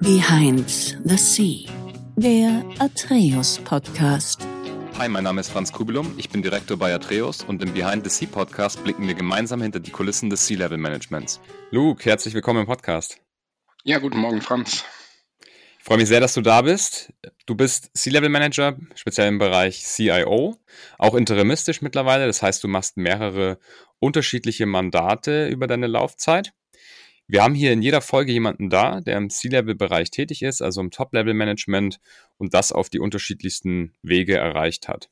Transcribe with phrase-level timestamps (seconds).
[0.00, 0.68] Behind
[1.04, 1.64] the Sea,
[2.16, 4.46] der Atreus Podcast.
[4.98, 8.10] Hi, mein Name ist Franz Kubilum, ich bin Direktor bei Atreus und im Behind the
[8.10, 11.40] Sea Podcast blicken wir gemeinsam hinter die Kulissen des Sea-Level Managements.
[11.70, 13.18] Luke, herzlich willkommen im Podcast.
[13.84, 14.84] Ja, guten Morgen, Franz.
[15.78, 17.14] Ich freue mich sehr, dass du da bist.
[17.46, 20.56] Du bist C-Level Manager, speziell im Bereich CIO,
[20.98, 22.26] auch interimistisch mittlerweile.
[22.26, 23.58] Das heißt, du machst mehrere
[23.98, 26.52] unterschiedliche Mandate über deine Laufzeit.
[27.28, 30.92] Wir haben hier in jeder Folge jemanden da, der im C-Level-Bereich tätig ist, also im
[30.92, 31.98] Top-Level-Management
[32.36, 35.10] und das auf die unterschiedlichsten Wege erreicht hat.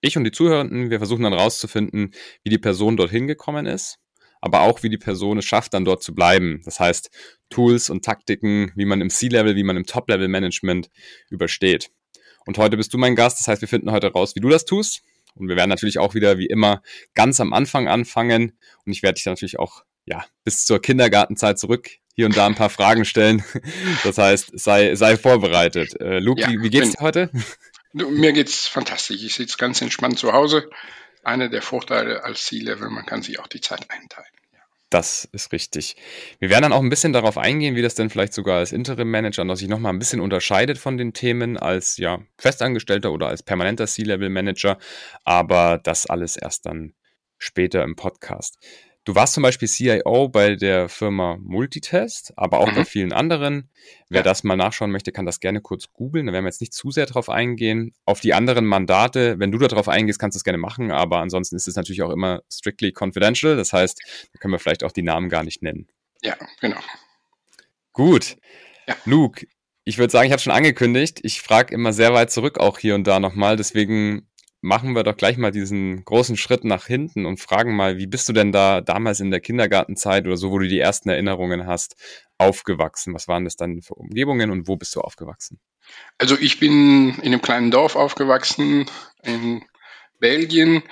[0.00, 3.98] Ich und die Zuhörenden, wir versuchen dann rauszufinden, wie die Person dorthin gekommen ist,
[4.40, 6.62] aber auch wie die Person es schafft, dann dort zu bleiben.
[6.64, 7.10] Das heißt,
[7.50, 10.88] Tools und Taktiken, wie man im C-Level, wie man im Top-Level-Management
[11.28, 11.90] übersteht.
[12.46, 14.64] Und heute bist du mein Gast, das heißt, wir finden heute raus, wie du das
[14.64, 15.02] tust.
[15.34, 16.82] Und wir werden natürlich auch wieder, wie immer,
[17.14, 18.58] ganz am Anfang anfangen.
[18.86, 22.54] Und ich werde dich natürlich auch ja, bis zur Kindergartenzeit zurück hier und da ein
[22.54, 23.44] paar Fragen stellen.
[24.04, 26.00] Das heißt, sei, sei vorbereitet.
[26.00, 27.30] Äh, Luke, ja, wie, wie geht's dir heute?
[27.92, 29.22] Mir geht's fantastisch.
[29.22, 30.70] Ich sitze ganz entspannt zu Hause.
[31.22, 34.28] Einer der Vorteile als C-Level, man kann sich auch die Zeit einteilen.
[34.90, 35.96] Das ist richtig.
[36.40, 39.44] Wir werden dann auch ein bisschen darauf eingehen, wie das denn vielleicht sogar als Interim-Manager
[39.44, 43.86] noch sich nochmal ein bisschen unterscheidet von den Themen als ja, Festangestellter oder als permanenter
[43.86, 44.78] C-Level-Manager.
[45.24, 46.94] Aber das alles erst dann
[47.38, 48.58] später im Podcast.
[49.04, 52.74] Du warst zum Beispiel CIO bei der Firma Multitest, aber auch mhm.
[52.74, 53.70] bei vielen anderen.
[54.10, 54.22] Wer ja.
[54.22, 56.26] das mal nachschauen möchte, kann das gerne kurz googeln.
[56.26, 57.94] Da werden wir jetzt nicht zu sehr drauf eingehen.
[58.04, 61.56] Auf die anderen Mandate, wenn du darauf eingehst, kannst du es gerne machen, aber ansonsten
[61.56, 63.56] ist es natürlich auch immer strictly confidential.
[63.56, 65.88] Das heißt, da können wir vielleicht auch die Namen gar nicht nennen.
[66.22, 66.80] Ja, genau.
[67.94, 68.36] Gut.
[68.86, 68.96] Ja.
[69.06, 69.46] Luke,
[69.84, 72.94] ich würde sagen, ich habe schon angekündigt, ich frage immer sehr weit zurück auch hier
[72.94, 73.56] und da nochmal.
[73.56, 74.28] Deswegen
[74.60, 78.28] machen wir doch gleich mal diesen großen Schritt nach hinten und fragen mal, wie bist
[78.28, 81.96] du denn da damals in der Kindergartenzeit oder so, wo du die ersten Erinnerungen hast,
[82.38, 83.14] aufgewachsen?
[83.14, 85.60] Was waren das dann für Umgebungen und wo bist du aufgewachsen?
[86.18, 88.86] Also ich bin in einem kleinen Dorf aufgewachsen
[89.22, 89.64] in
[90.18, 90.82] Belgien.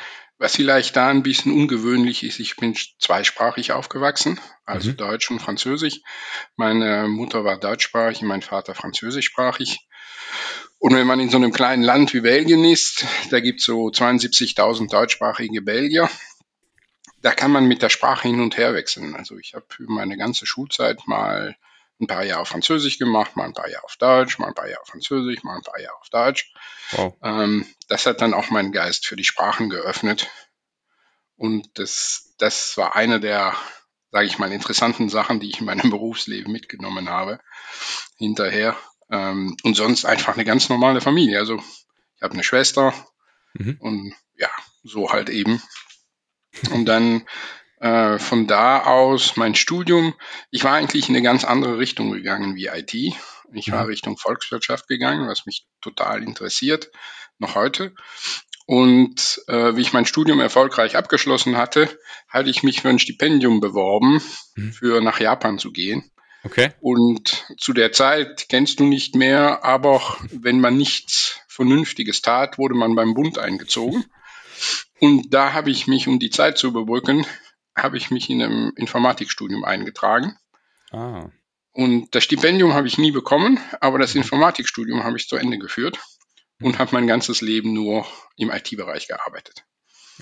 [0.40, 4.96] Was vielleicht da ein bisschen ungewöhnlich ist, ich bin zweisprachig aufgewachsen, also mhm.
[4.96, 6.00] Deutsch und Französisch.
[6.54, 9.87] Meine Mutter war deutschsprachig, mein Vater französischsprachig.
[10.78, 13.86] Und wenn man in so einem kleinen Land wie Belgien ist, da gibt es so
[13.88, 16.08] 72.000 deutschsprachige Belgier,
[17.20, 19.16] da kann man mit der Sprache hin und her wechseln.
[19.16, 21.56] Also ich habe für meine ganze Schulzeit mal
[22.00, 24.68] ein paar Jahre auf Französisch gemacht, mal ein paar Jahre auf Deutsch, mal ein paar
[24.68, 26.52] Jahre auf Französisch, mal ein paar Jahre auf Deutsch.
[26.92, 27.14] Wow.
[27.22, 30.28] Ähm, das hat dann auch meinen Geist für die Sprachen geöffnet.
[31.36, 33.54] Und das, das war eine der,
[34.12, 37.40] sage ich mal, interessanten Sachen, die ich in meinem Berufsleben mitgenommen habe.
[38.16, 38.76] Hinterher,
[39.10, 41.38] ähm, und sonst einfach eine ganz normale Familie.
[41.38, 41.56] Also
[42.16, 42.92] ich habe eine Schwester
[43.54, 43.76] mhm.
[43.80, 44.50] und ja,
[44.82, 45.62] so halt eben.
[46.72, 47.26] Und dann
[47.80, 50.14] äh, von da aus mein Studium.
[50.50, 52.94] Ich war eigentlich in eine ganz andere Richtung gegangen wie IT.
[53.52, 53.90] Ich war mhm.
[53.90, 56.90] Richtung Volkswirtschaft gegangen, was mich total interessiert,
[57.38, 57.94] noch heute.
[58.66, 61.88] Und äh, wie ich mein Studium erfolgreich abgeschlossen hatte,
[62.28, 64.20] hatte ich mich für ein Stipendium beworben,
[64.56, 64.72] mhm.
[64.72, 66.10] für nach Japan zu gehen.
[66.48, 66.72] Okay.
[66.80, 70.00] Und zu der Zeit kennst du nicht mehr, aber
[70.30, 74.06] wenn man nichts Vernünftiges tat, wurde man beim Bund eingezogen.
[74.98, 77.26] Und da habe ich mich, um die Zeit zu überbrücken,
[77.76, 80.38] habe ich mich in einem Informatikstudium eingetragen.
[80.90, 81.28] Ah.
[81.72, 86.00] Und das Stipendium habe ich nie bekommen, aber das Informatikstudium habe ich zu Ende geführt
[86.62, 88.06] und habe mein ganzes Leben nur
[88.36, 89.64] im IT-Bereich gearbeitet.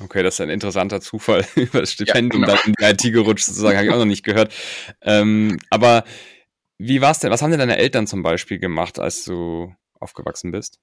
[0.00, 2.60] Okay, das ist ein interessanter Zufall, über das Stipendium ja, genau.
[2.62, 4.52] dann in die IT gerutscht, sozusagen, habe ich auch noch nicht gehört.
[5.02, 6.04] Ähm, aber
[6.78, 7.30] wie war es denn?
[7.30, 10.78] Was haben denn deine Eltern zum Beispiel gemacht, als du aufgewachsen bist?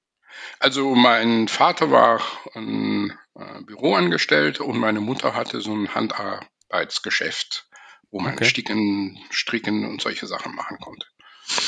[0.58, 2.20] Also mein Vater war
[2.54, 7.68] ein äh, Büroangestellt und meine Mutter hatte so ein Handarbeitsgeschäft,
[8.10, 8.44] wo man okay.
[8.44, 11.06] Sticken, Stricken und solche Sachen machen konnte.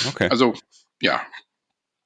[0.09, 0.29] Okay.
[0.31, 0.55] Also
[1.01, 1.25] ja,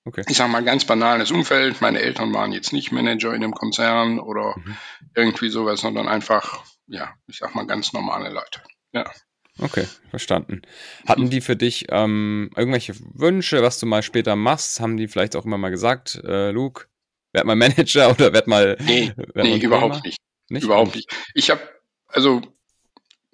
[0.04, 0.24] Okay.
[0.28, 1.80] Ich sage mal ganz banales Umfeld.
[1.80, 4.76] Meine Eltern waren jetzt nicht Manager in einem Konzern oder mhm.
[5.14, 8.62] irgendwie sowas, sondern einfach, ja, ich sag mal ganz normale Leute.
[8.92, 9.10] Ja.
[9.58, 10.62] Okay, verstanden.
[11.06, 14.80] Hatten die für dich ähm, irgendwelche Wünsche, was du mal später machst?
[14.80, 16.86] Haben die vielleicht auch immer mal gesagt, äh, Luke,
[17.32, 18.78] werd mal Manager oder werd mal.
[18.80, 20.18] Nee, werd nee überhaupt nicht.
[20.48, 20.64] nicht.
[20.64, 21.14] Überhaupt nicht.
[21.34, 21.60] Ich habe,
[22.06, 22.40] also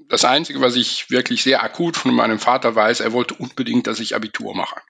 [0.09, 4.01] das Einzige, was ich wirklich sehr akut von meinem Vater weiß, er wollte unbedingt, dass
[4.01, 4.81] ich Abitur mache.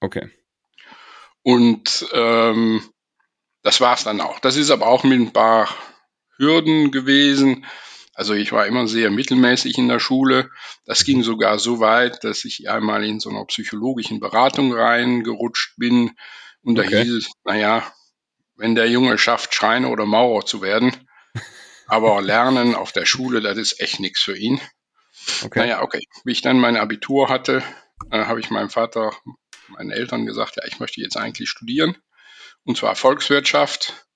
[0.00, 0.30] Okay.
[1.46, 2.82] Und ähm,
[3.62, 4.40] das war's dann auch.
[4.40, 5.68] Das ist aber auch mit ein paar
[6.38, 7.64] Hürden gewesen.
[8.14, 10.50] Also ich war immer sehr mittelmäßig in der Schule.
[10.86, 16.16] Das ging sogar so weit, dass ich einmal in so einer psychologischen Beratung reingerutscht bin.
[16.64, 17.04] Und da okay.
[17.04, 17.84] hieß es, naja,
[18.56, 20.96] wenn der Junge schafft, Schreiner oder Maurer zu werden,
[21.86, 24.60] aber lernen auf der Schule, das ist echt nichts für ihn.
[25.44, 25.60] Okay.
[25.60, 26.02] Naja, okay.
[26.24, 27.62] Wie ich dann mein Abitur hatte,
[28.10, 29.12] äh, habe ich meinem Vater
[29.68, 31.96] meinen Eltern gesagt, ja, ich möchte jetzt eigentlich studieren.
[32.64, 34.06] Und zwar Volkswirtschaft.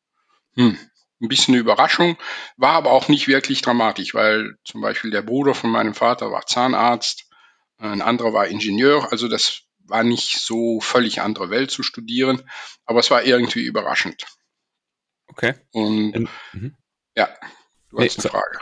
[0.55, 0.79] Hm,
[1.21, 2.17] ein bisschen eine Überraschung,
[2.57, 6.47] war aber auch nicht wirklich dramatisch, weil zum Beispiel der Bruder von meinem Vater war
[6.47, 7.29] Zahnarzt,
[7.77, 12.43] ein anderer war Ingenieur, also das war nicht so völlig andere Welt zu studieren,
[12.85, 14.25] aber es war irgendwie überraschend.
[15.27, 15.55] Okay.
[15.73, 16.77] Und ähm, mhm.
[17.15, 17.29] ja,
[17.91, 18.59] du nee, hast eine Frage.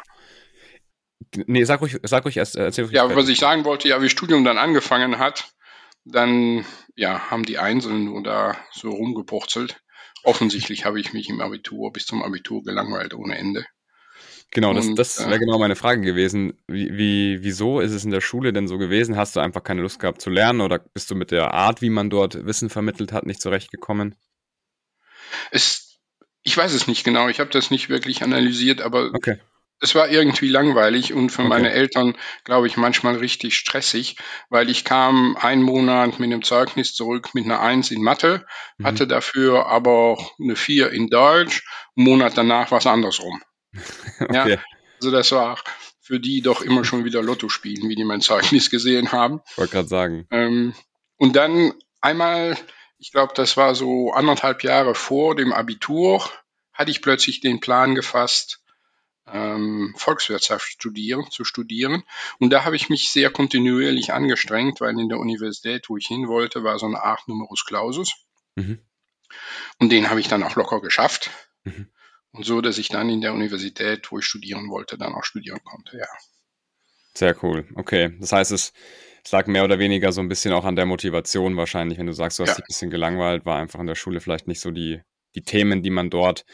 [1.47, 4.09] Nee, sag ruhig, sag ruhig erst, erzähl ruhig Ja, was ich sagen wollte, ja, wie
[4.09, 5.53] Studium dann angefangen hat,
[6.11, 6.65] dann
[6.97, 9.81] ja, haben die Einzelnen nur da so rumgepurzelt.
[10.25, 13.65] Offensichtlich habe ich mich im Abitur bis zum Abitur gelangweilt ohne Ende.
[14.51, 16.59] Genau, das, das wäre äh, genau meine Frage gewesen.
[16.67, 19.17] Wie, wie, wieso ist es in der Schule denn so gewesen?
[19.17, 21.91] Hast du einfach keine Lust gehabt zu lernen oder bist du mit der Art, wie
[21.91, 24.15] man dort Wissen vermittelt hat, nicht zurechtgekommen?
[25.51, 25.99] Es,
[26.43, 27.29] ich weiß es nicht genau.
[27.29, 29.39] Ich habe das nicht wirklich analysiert, aber okay
[29.81, 31.49] es war irgendwie langweilig und für okay.
[31.49, 34.17] meine Eltern, glaube ich, manchmal richtig stressig,
[34.49, 38.47] weil ich kam einen Monat mit einem Zeugnis zurück mit einer Eins in Mathe,
[38.79, 38.87] mhm.
[38.87, 41.65] hatte dafür aber eine Vier in Deutsch,
[41.97, 43.43] einen Monat danach war es andersrum.
[44.21, 44.55] okay.
[44.55, 44.59] Ja,
[44.97, 45.59] also das war
[46.01, 49.41] für die doch immer schon wieder Lotto spielen, wie die mein Zeugnis gesehen haben.
[49.57, 50.27] Wollte gerade sagen.
[50.31, 50.75] Ähm,
[51.17, 52.57] und dann einmal,
[52.99, 56.29] ich glaube, das war so anderthalb Jahre vor dem Abitur,
[56.73, 58.61] hatte ich plötzlich den Plan gefasst,
[59.33, 62.03] ähm, Volkswirtschaft studieren, zu studieren.
[62.39, 66.29] Und da habe ich mich sehr kontinuierlich angestrengt, weil in der Universität, wo ich hin
[66.29, 68.15] wollte, war so eine Art Numerus Clausus.
[68.57, 68.81] Mhm.
[69.79, 71.31] Und den habe ich dann auch locker geschafft.
[71.65, 71.89] Mhm.
[72.33, 75.61] Und so, dass ich dann in der Universität, wo ich studieren wollte, dann auch studieren
[75.65, 76.07] konnte, ja.
[77.15, 77.67] Sehr cool.
[77.75, 78.17] Okay.
[78.21, 78.73] Das heißt, es,
[79.25, 82.13] es lag mehr oder weniger so ein bisschen auch an der Motivation wahrscheinlich, wenn du
[82.13, 82.55] sagst, du hast ja.
[82.57, 85.01] dich ein bisschen gelangweilt, war einfach in der Schule vielleicht nicht so die,
[85.35, 86.45] die Themen, die man dort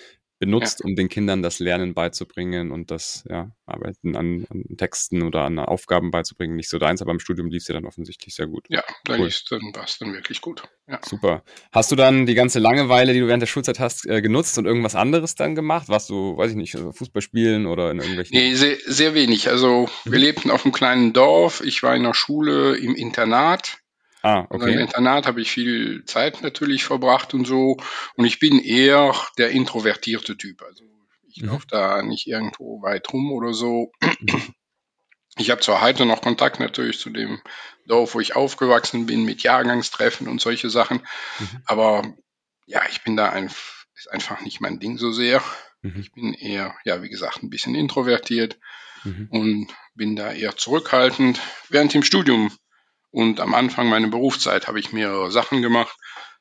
[0.44, 0.87] benutzt, ja.
[0.87, 5.58] um den Kindern das Lernen beizubringen und das ja, Arbeiten an, an, Texten oder an
[5.58, 6.56] Aufgaben beizubringen.
[6.56, 8.67] Nicht so deins, aber im Studium lief es ja dann offensichtlich sehr gut.
[8.69, 9.31] Ja, dann cool.
[9.50, 10.64] dann war es dann wirklich gut.
[10.87, 11.00] Ja.
[11.05, 11.43] Super.
[11.73, 14.67] Hast du dann die ganze Langeweile, die du während der Schulzeit hast, äh, genutzt und
[14.67, 15.88] irgendwas anderes dann gemacht?
[15.88, 18.37] Warst du, weiß ich nicht, also Fußball spielen oder in irgendwelchen.
[18.37, 19.49] Nee, sehr, sehr wenig.
[19.49, 20.12] Also mhm.
[20.12, 21.62] wir lebten auf einem kleinen Dorf.
[21.64, 23.79] Ich war in der Schule im Internat.
[24.24, 24.54] Ah, okay.
[24.54, 27.76] Also Im Internat habe ich viel Zeit natürlich verbracht und so.
[28.16, 30.62] Und ich bin eher der introvertierte Typ.
[30.62, 30.82] Also
[31.28, 31.48] ich mhm.
[31.48, 33.92] laufe da nicht irgendwo weit rum oder so.
[34.00, 34.54] Mhm.
[35.36, 37.42] Ich habe zwar heute noch Kontakt natürlich zu dem
[37.86, 41.02] Dorf, wo ich aufgewachsen bin, mit Jahrgangstreffen und solche Sachen.
[41.40, 41.62] Mhm.
[41.66, 42.14] Aber
[42.66, 43.46] ja, ich bin da ein,
[43.94, 45.42] ist einfach nicht mein Ding so sehr.
[45.82, 46.00] Mhm.
[46.00, 48.58] Ich bin eher, ja, wie gesagt, ein bisschen introvertiert
[49.02, 49.28] mhm.
[49.30, 51.40] und bin da eher zurückhaltend.
[51.68, 52.50] Während im Studium
[53.14, 55.96] und am Anfang meiner Berufszeit habe ich mehrere Sachen gemacht.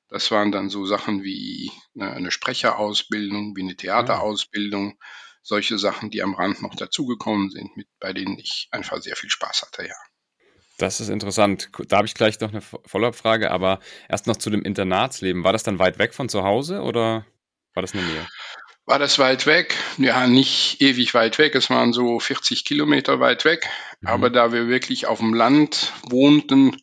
[0.09, 4.97] Das waren dann so Sachen wie eine Sprecherausbildung, wie eine Theaterausbildung,
[5.43, 9.29] solche Sachen, die am Rand noch dazugekommen sind, mit, bei denen ich einfach sehr viel
[9.29, 9.93] Spaß hatte, ja.
[10.79, 11.69] Das ist interessant.
[11.89, 13.79] Da habe ich gleich noch eine Follow-up-Frage, aber
[14.09, 15.43] erst noch zu dem Internatsleben.
[15.43, 17.27] War das dann weit weg von zu Hause oder
[17.75, 18.27] war das in der Nähe?
[18.85, 19.77] War das weit weg.
[19.97, 21.55] Ja, nicht ewig weit weg.
[21.55, 23.69] Es waren so 40 Kilometer weit weg.
[24.01, 24.07] Mhm.
[24.07, 26.75] Aber da wir wirklich auf dem Land wohnten,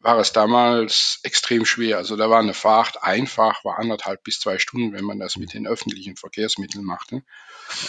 [0.00, 1.98] war es damals extrem schwer.
[1.98, 5.52] Also da war eine Fahrt einfach, war anderthalb bis zwei Stunden, wenn man das mit
[5.52, 7.22] den öffentlichen Verkehrsmitteln machte.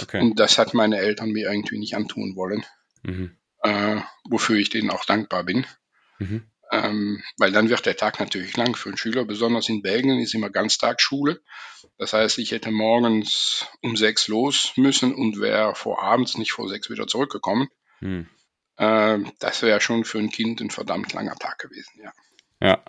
[0.01, 0.19] Okay.
[0.19, 2.65] Und das hat meine Eltern mir irgendwie nicht antun wollen.
[3.03, 3.37] Mhm.
[3.63, 5.65] Äh, wofür ich denen auch dankbar bin.
[6.19, 6.43] Mhm.
[6.71, 9.25] Ähm, weil dann wird der Tag natürlich lang für einen Schüler.
[9.25, 11.41] Besonders in Belgien ist immer Ganztagsschule.
[11.97, 16.69] Das heißt, ich hätte morgens um sechs los müssen und wäre vor abends nicht vor
[16.69, 17.67] sechs wieder zurückgekommen.
[17.99, 18.27] Hm.
[18.77, 22.11] Ähm, das wäre schon für ein Kind ein verdammt langer Tag gewesen, ja.
[22.61, 22.83] Ja.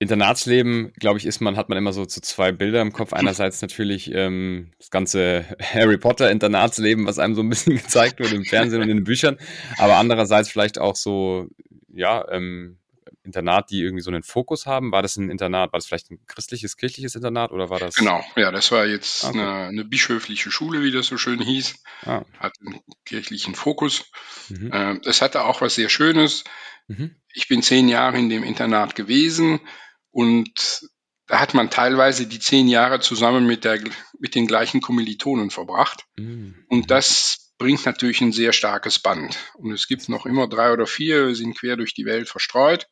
[0.00, 3.12] Internatsleben, glaube ich, ist man, hat man immer so zu zwei Bilder im Kopf.
[3.12, 8.32] Einerseits natürlich ähm, das ganze Harry Potter Internatsleben, was einem so ein bisschen gezeigt wird
[8.32, 9.38] im Fernsehen und in den Büchern,
[9.78, 11.46] aber andererseits vielleicht auch so
[11.92, 12.78] ja, ähm,
[13.24, 14.92] Internat, die irgendwie so einen Fokus haben?
[14.92, 17.94] War das ein Internat, war das vielleicht ein christliches, kirchliches Internat oder war das?
[17.94, 19.38] Genau, ja, das war jetzt okay.
[19.38, 21.74] eine, eine, bischöfliche Schule, wie das so schön hieß.
[22.04, 22.24] Ah.
[22.38, 24.10] Hat einen kirchlichen Fokus.
[24.48, 24.72] Mhm.
[24.72, 26.44] Äh, das hatte auch was sehr Schönes.
[26.88, 27.16] Mhm.
[27.32, 29.60] Ich bin zehn Jahre in dem Internat gewesen
[30.10, 30.82] und
[31.26, 33.80] da hat man teilweise die zehn Jahre zusammen mit, der,
[34.18, 36.04] mit den gleichen Kommilitonen verbracht.
[36.16, 36.64] Mhm.
[36.68, 39.38] Und das bringt natürlich ein sehr starkes Band.
[39.54, 42.88] Und es gibt noch immer drei oder vier, sind quer durch die Welt verstreut,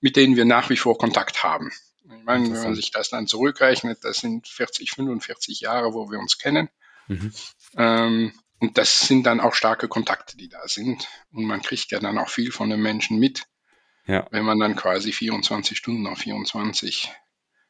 [0.00, 1.72] mit denen wir nach wie vor Kontakt haben.
[2.04, 6.20] Ich meine, wenn man sich das dann zurückrechnet, das sind 40, 45 Jahre, wo wir
[6.20, 6.68] uns kennen.
[7.08, 7.32] Mhm.
[7.76, 11.08] Ähm, und das sind dann auch starke Kontakte, die da sind.
[11.32, 13.42] Und man kriegt ja dann auch viel von den Menschen mit,
[14.06, 14.28] ja.
[14.30, 17.10] wenn man dann quasi 24 Stunden auf 24,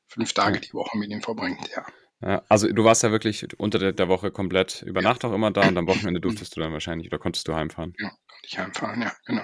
[0.07, 1.87] fünf Tage die Woche mit ihm verbringt, ja.
[2.23, 5.51] Ja, also du warst ja wirklich unter der, der Woche komplett über Nacht auch immer
[5.51, 7.93] da und am Wochenende durftest du dann wahrscheinlich oder konntest du heimfahren?
[7.99, 9.43] Ja, konnte ich heimfahren, ja, genau.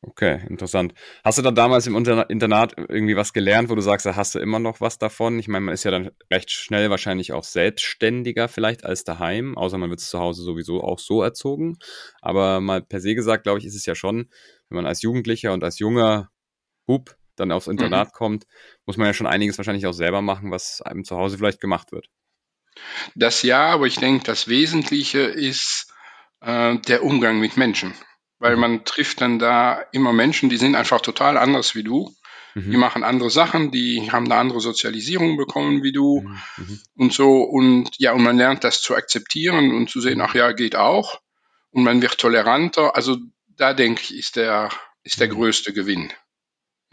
[0.00, 0.94] Okay, interessant.
[1.24, 4.38] Hast du da damals im Internat irgendwie was gelernt, wo du sagst, da hast du
[4.38, 5.38] immer noch was davon?
[5.38, 9.78] Ich meine, man ist ja dann recht schnell wahrscheinlich auch selbstständiger vielleicht als daheim, außer
[9.78, 11.78] man wird zu Hause sowieso auch so erzogen.
[12.20, 14.30] Aber mal per se gesagt, glaube ich, ist es ja schon,
[14.68, 16.30] wenn man als Jugendlicher und als junger
[16.86, 18.16] Bub dann aufs Internat mhm.
[18.16, 18.44] kommt,
[18.86, 21.92] muss man ja schon einiges wahrscheinlich auch selber machen, was einem zu Hause vielleicht gemacht
[21.92, 22.08] wird.
[23.14, 25.92] Das ja, aber ich denke, das Wesentliche ist
[26.40, 27.94] äh, der Umgang mit Menschen
[28.44, 28.60] weil mhm.
[28.60, 32.14] man trifft dann da immer Menschen, die sind einfach total anders wie du.
[32.54, 32.70] Mhm.
[32.72, 36.38] Die machen andere Sachen, die haben eine andere Sozialisierung bekommen wie du mhm.
[36.58, 36.80] mhm.
[36.94, 37.42] und so.
[37.42, 41.20] Und ja, und man lernt das zu akzeptieren und zu sehen, ach ja, geht auch.
[41.70, 42.94] Und man wird toleranter.
[42.94, 43.16] Also
[43.48, 44.68] da denke ich, ist der,
[45.02, 45.36] ist der mhm.
[45.36, 46.12] größte Gewinn.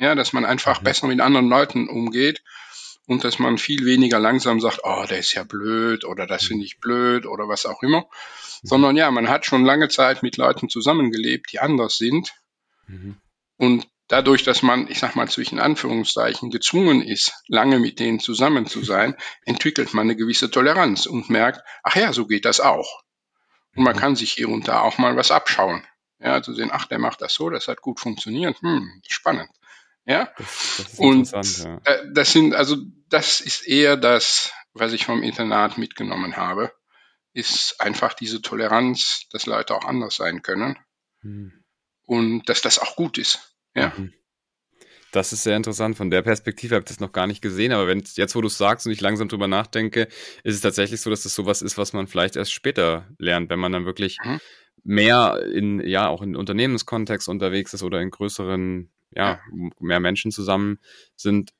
[0.01, 0.85] Ja, dass man einfach mhm.
[0.85, 2.41] besser mit anderen Leuten umgeht
[3.05, 6.65] und dass man viel weniger langsam sagt, oh, der ist ja blöd oder das finde
[6.65, 8.07] ich blöd oder was auch immer,
[8.63, 12.33] sondern ja, man hat schon lange Zeit mit Leuten zusammengelebt, die anders sind.
[12.87, 13.17] Mhm.
[13.57, 18.65] Und dadurch, dass man, ich sag mal, zwischen Anführungszeichen gezwungen ist, lange mit denen zusammen
[18.65, 19.15] zu sein,
[19.45, 23.03] entwickelt man eine gewisse Toleranz und merkt, ach ja, so geht das auch.
[23.75, 23.99] Und man mhm.
[23.99, 25.85] kann sich hier und da auch mal was abschauen.
[26.17, 29.49] Ja, zu sehen, ach, der macht das so, das hat gut funktioniert, hm, spannend.
[30.05, 31.79] Ja, das, das und ja.
[32.13, 32.77] das sind, also,
[33.09, 36.71] das ist eher das, was ich vom Internat mitgenommen habe
[37.33, 40.77] ist einfach diese Toleranz, dass Leute auch anders sein können
[41.21, 41.53] hm.
[42.03, 43.55] und dass das auch gut ist.
[43.73, 43.93] Ja.
[43.95, 44.13] Mhm.
[45.13, 45.97] Das ist sehr interessant.
[45.97, 48.47] Von der Perspektive habe ich das noch gar nicht gesehen, aber wenn jetzt, wo du
[48.47, 50.07] es sagst und ich langsam drüber nachdenke,
[50.43, 53.59] ist es tatsächlich so, dass das sowas ist, was man vielleicht erst später lernt, wenn
[53.59, 54.39] man dann wirklich mhm.
[54.83, 59.39] mehr in, ja, auch in Unternehmenskontext unterwegs ist oder in größeren, ja,
[59.79, 60.79] mehr Menschen zusammen
[61.15, 61.51] sind,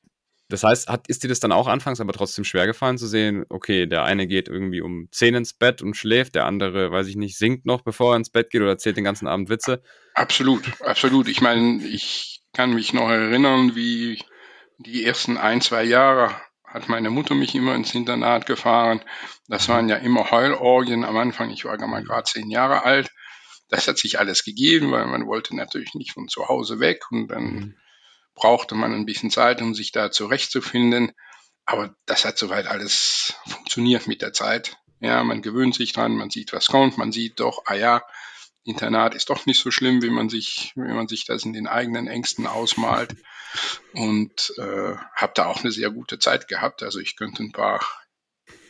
[0.52, 3.46] das heißt, hat, ist dir das dann auch anfangs aber trotzdem schwer gefallen zu sehen,
[3.48, 7.16] okay, der eine geht irgendwie um 10 ins Bett und schläft, der andere, weiß ich
[7.16, 9.82] nicht, singt noch, bevor er ins Bett geht oder erzählt den ganzen Abend Witze?
[10.14, 11.28] Absolut, absolut.
[11.28, 14.22] Ich meine, ich kann mich noch erinnern, wie
[14.76, 16.34] die ersten ein, zwei Jahre
[16.66, 19.00] hat meine Mutter mich immer ins Internat gefahren.
[19.48, 21.50] Das waren ja immer Heulorgien am Anfang.
[21.50, 23.10] Ich war mal gerade zehn Jahre alt.
[23.72, 27.28] Das hat sich alles gegeben, weil man wollte natürlich nicht von zu Hause weg und
[27.28, 27.74] dann mhm
[28.34, 31.12] brauchte man ein bisschen Zeit, um sich da zurechtzufinden.
[31.64, 34.76] Aber das hat soweit alles funktioniert mit der Zeit.
[35.00, 38.02] Ja, man gewöhnt sich dran, man sieht, was kommt, man sieht doch, ah ja,
[38.64, 41.66] Internat ist doch nicht so schlimm, wie man sich, wie man sich das in den
[41.66, 43.16] eigenen Ängsten ausmalt.
[43.92, 46.82] Und äh, habe da auch eine sehr gute Zeit gehabt.
[46.82, 47.84] Also ich könnte ein paar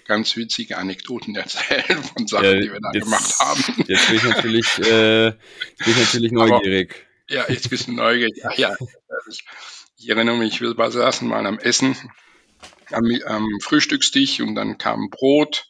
[0.07, 3.85] ganz witzige Anekdoten erzählen von Sachen, ja, die wir da jetzt, gemacht haben.
[3.89, 7.07] Jetzt bin ich natürlich, äh, bin ich natürlich neugierig.
[7.25, 8.43] Aber, ja, jetzt bist du neugierig.
[8.57, 8.77] Ja,
[9.31, 9.45] ich,
[9.97, 11.97] ich erinnere mich, wir saßen mal am Essen,
[12.91, 15.67] am, am Frühstückstisch und dann kam Brot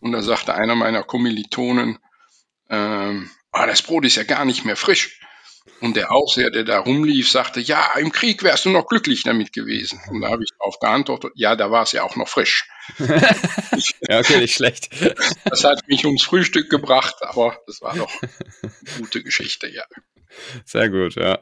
[0.00, 1.98] und da sagte einer meiner Kommilitonen,
[2.68, 5.20] ähm, ah, das Brot ist ja gar nicht mehr frisch.
[5.80, 9.52] Und der Aufseher, der da rumlief, sagte, ja, im Krieg wärst du noch glücklich damit
[9.52, 10.00] gewesen.
[10.10, 12.68] Und da habe ich darauf geantwortet, ja, da war es ja auch noch frisch.
[12.98, 14.88] ja, okay, nicht schlecht.
[15.44, 19.84] Das hat mich ums Frühstück gebracht, aber das war doch eine gute Geschichte, ja.
[20.64, 21.38] Sehr gut, ja.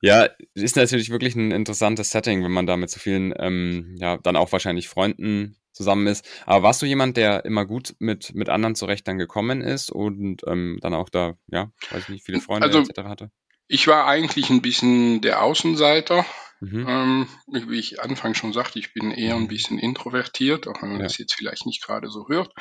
[0.00, 4.16] Ja, ist natürlich wirklich ein interessantes Setting, wenn man da mit so vielen, ähm, ja,
[4.16, 6.28] dann auch wahrscheinlich Freunden zusammen ist.
[6.46, 10.42] Aber warst du jemand, der immer gut mit, mit anderen zurecht dann gekommen ist und
[10.46, 13.08] ähm, dann auch da, ja, weiß ich nicht, viele Freunde also, etc.
[13.08, 13.30] hatte?
[13.68, 16.24] Ich war eigentlich ein bisschen der Außenseiter.
[16.60, 16.86] Mhm.
[16.88, 17.28] Ähm,
[17.68, 19.48] wie ich anfangs schon sagte, ich bin eher ein mhm.
[19.48, 21.04] bisschen introvertiert, auch wenn man ja.
[21.04, 22.52] das jetzt vielleicht nicht gerade so hört.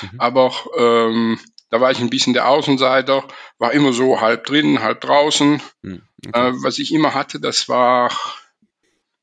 [0.00, 0.20] Mhm.
[0.20, 1.38] Aber ähm,
[1.68, 5.62] da war ich ein bisschen der Außenseiter, war immer so halb drin, halb draußen.
[5.82, 6.02] Mhm.
[6.26, 6.48] Okay.
[6.48, 8.10] Äh, was ich immer hatte, das war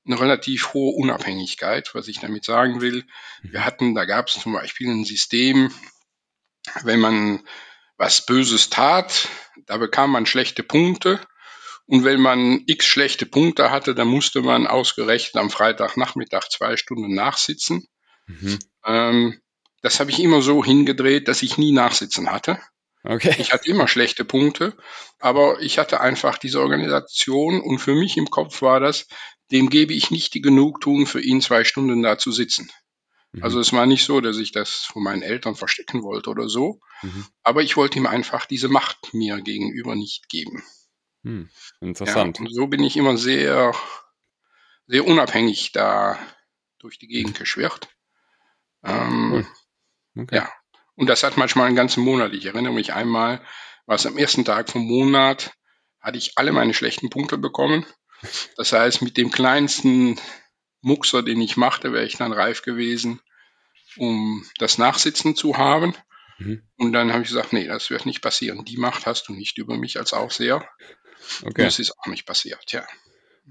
[0.05, 3.05] eine relativ hohe Unabhängigkeit, was ich damit sagen will.
[3.41, 3.53] Mhm.
[3.53, 5.71] Wir hatten, da gab es zum Beispiel ein System,
[6.83, 7.43] wenn man
[7.97, 9.27] was Böses tat,
[9.65, 11.19] da bekam man schlechte Punkte.
[11.85, 17.15] Und wenn man x schlechte Punkte hatte, dann musste man ausgerechnet am Freitagnachmittag zwei Stunden
[17.15, 17.87] nachsitzen.
[18.25, 18.59] Mhm.
[18.85, 19.41] Ähm,
[19.81, 22.59] das habe ich immer so hingedreht, dass ich nie Nachsitzen hatte.
[23.03, 23.35] Okay.
[23.37, 24.75] Ich hatte immer schlechte Punkte,
[25.19, 29.07] aber ich hatte einfach diese Organisation und für mich im Kopf war das,
[29.51, 32.69] dem gebe ich nicht die Genugtuung, für ihn zwei Stunden da zu sitzen.
[33.31, 33.43] Mhm.
[33.43, 36.79] Also es war nicht so, dass ich das von meinen Eltern verstecken wollte oder so,
[37.01, 37.25] mhm.
[37.43, 40.63] aber ich wollte ihm einfach diese Macht mir gegenüber nicht geben.
[41.23, 41.49] Mhm.
[41.81, 42.37] Interessant.
[42.37, 43.73] Ja, und so bin ich immer sehr,
[44.87, 46.17] sehr unabhängig da
[46.79, 47.89] durch die Gegend geschwirrt.
[48.83, 50.23] Ähm, cool.
[50.23, 50.35] okay.
[50.37, 50.51] Ja,
[50.95, 52.33] und das hat manchmal einen ganzen Monat.
[52.33, 53.41] Ich erinnere mich einmal,
[53.85, 55.53] war es am ersten Tag vom Monat,
[55.99, 57.85] hatte ich alle meine schlechten Punkte bekommen.
[58.55, 60.19] Das heißt, mit dem kleinsten
[60.81, 63.19] Muxer, den ich machte, wäre ich dann reif gewesen,
[63.97, 65.95] um das Nachsitzen zu haben.
[66.39, 66.61] Mhm.
[66.77, 68.63] Und dann habe ich gesagt, nee, das wird nicht passieren.
[68.65, 70.67] Die Macht hast du nicht über mich als Aufseher.
[71.43, 71.63] Okay.
[71.63, 72.85] Das ist auch nicht passiert, ja.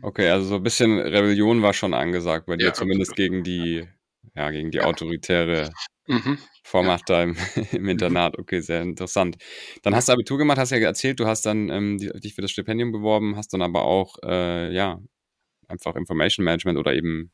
[0.02, 3.30] Okay, also so ein bisschen Rebellion war schon angesagt bei dir, ja, zumindest absolut.
[3.30, 3.88] gegen die,
[4.34, 4.84] ja, gegen die ja.
[4.84, 5.70] autoritäre
[6.06, 6.38] mhm.
[6.62, 7.16] Vormacht ja.
[7.16, 7.36] da im,
[7.72, 7.88] im, mhm.
[7.88, 8.38] Internat.
[8.38, 9.36] Okay, sehr interessant.
[9.82, 12.50] Dann hast du Abitur gemacht, hast ja erzählt, du hast dann ähm, dich für das
[12.50, 15.00] Stipendium beworben, hast dann aber auch, äh, ja,
[15.68, 17.32] einfach Information Management oder eben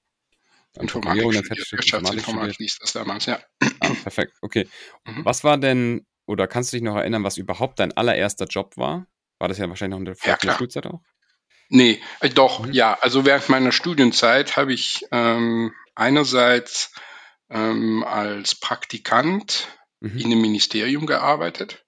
[0.80, 3.38] Informatik studiert, Wirtschaftsinformatik hieß das damals, ja.
[3.80, 4.68] Ah, perfekt, okay.
[5.04, 5.24] Mhm.
[5.24, 9.06] Was war denn, oder kannst du dich noch erinnern, was überhaupt dein allererster Job war?
[9.38, 11.02] War das ja wahrscheinlich noch in der, ja, der Schulzeit auch?
[11.68, 12.72] Nee, äh, doch, mhm.
[12.72, 12.96] ja.
[13.00, 16.92] Also während meiner Studienzeit habe ich ähm, einerseits
[17.50, 19.68] ähm, als Praktikant
[20.00, 20.18] mhm.
[20.18, 21.81] in einem Ministerium gearbeitet.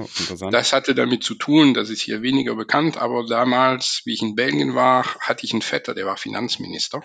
[0.00, 4.22] Oh, das hatte damit zu tun, das ist hier weniger bekannt, aber damals, wie ich
[4.22, 7.02] in Belgien war, hatte ich einen Vetter, der war Finanzminister.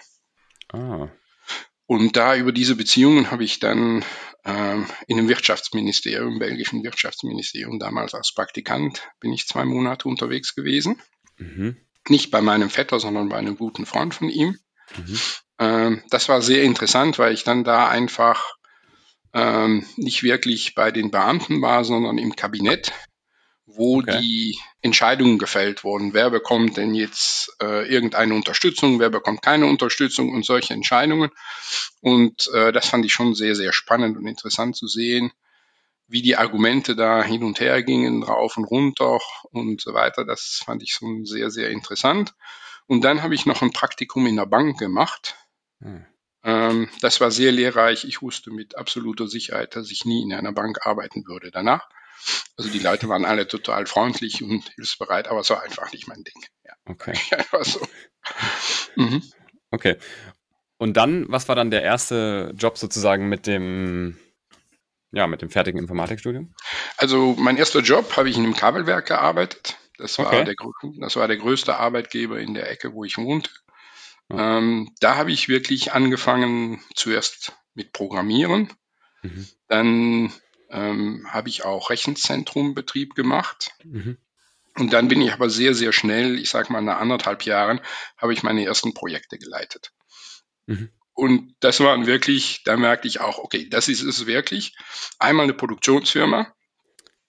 [0.72, 1.10] Ah.
[1.88, 4.04] Und da über diese Beziehungen habe ich dann
[4.44, 10.56] ähm, in einem Wirtschaftsministerium, im belgischen Wirtschaftsministerium, damals als Praktikant, bin ich zwei Monate unterwegs
[10.56, 11.02] gewesen.
[11.38, 11.78] Mhm.
[12.08, 14.58] Nicht bei meinem Vetter, sondern bei einem guten Freund von ihm.
[14.98, 15.20] Mhm.
[15.60, 18.55] Ähm, das war sehr interessant, weil ich dann da einfach
[19.36, 22.94] ähm, nicht wirklich bei den Beamten war, sondern im Kabinett,
[23.65, 24.20] wo okay.
[24.22, 26.13] die Entscheidungen gefällt wurden.
[26.13, 31.32] Wer bekommt denn jetzt äh, irgendeine Unterstützung, wer bekommt keine Unterstützung und solche Entscheidungen.
[32.00, 35.34] Und äh, das fand ich schon sehr, sehr spannend und interessant zu sehen,
[36.08, 39.20] wie die Argumente da hin und her gingen, rauf und runter
[39.51, 40.24] und so weiter.
[40.24, 42.34] Das fand ich schon sehr, sehr interessant.
[42.88, 45.36] Und dann habe ich noch ein Praktikum in der Bank gemacht.
[45.82, 46.06] Hm.
[46.46, 48.06] Ähm, das war sehr lehrreich.
[48.06, 51.90] Ich wusste mit absoluter Sicherheit, dass ich nie in einer Bank arbeiten würde danach.
[52.56, 56.24] Also die Leute waren alle total freundlich und hilfsbereit, aber es war einfach nicht mein
[56.24, 56.42] Ding.
[56.64, 56.74] Ja.
[56.86, 57.14] Okay.
[57.32, 57.86] Einfach so.
[58.96, 59.22] Mhm.
[59.72, 59.98] Okay.
[60.78, 64.18] Und dann, was war dann der erste Job sozusagen mit dem
[65.12, 66.54] ja, mit dem fertigen Informatikstudium?
[66.98, 69.78] Also mein erster Job habe ich in einem Kabelwerk gearbeitet.
[69.98, 70.44] Das war, okay.
[70.44, 70.56] der,
[71.00, 73.50] das war der größte Arbeitgeber in der Ecke, wo ich wohnte.
[74.29, 78.74] Ähm, da habe ich wirklich angefangen zuerst mit Programmieren.
[79.22, 79.48] Mhm.
[79.68, 80.33] Dann
[80.70, 83.72] ähm, habe ich auch Rechenzentrumbetrieb gemacht.
[83.83, 84.18] Mhm.
[84.77, 87.79] Und dann bin ich aber sehr, sehr schnell, ich sage mal nach anderthalb Jahren,
[88.18, 89.94] habe ich meine ersten Projekte geleitet.
[90.66, 90.90] Mhm.
[91.14, 94.75] Und das waren wirklich, da merkte ich auch, okay, das ist es wirklich.
[95.18, 96.53] Einmal eine Produktionsfirma.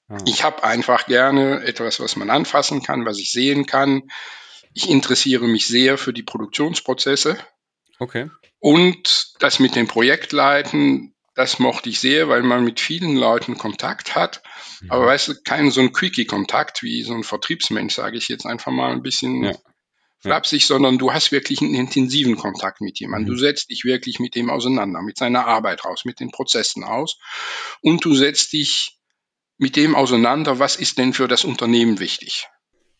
[0.08, 0.18] Ah.
[0.26, 4.02] Ich habe einfach gerne etwas, was man anfassen kann, was ich sehen kann.
[4.76, 7.38] Ich interessiere mich sehr für die Produktionsprozesse.
[7.98, 8.30] Okay.
[8.58, 14.14] Und das mit dem Projektleiten, das mochte ich sehr, weil man mit vielen Leuten Kontakt
[14.14, 14.42] hat.
[14.80, 14.90] Mhm.
[14.90, 18.72] Aber weißt du, keinen so ein Quickie-Kontakt wie so ein Vertriebsmensch, sage ich jetzt einfach
[18.72, 19.52] mal ein bisschen ja
[20.18, 23.32] flapsig, sondern du hast wirklich einen intensiven Kontakt mit jemandem.
[23.32, 23.36] Mhm.
[23.36, 27.18] Du setzt dich wirklich mit dem auseinander, mit seiner Arbeit raus, mit den Prozessen aus
[27.80, 28.98] und du setzt dich
[29.58, 32.48] mit dem auseinander, was ist denn für das Unternehmen wichtig.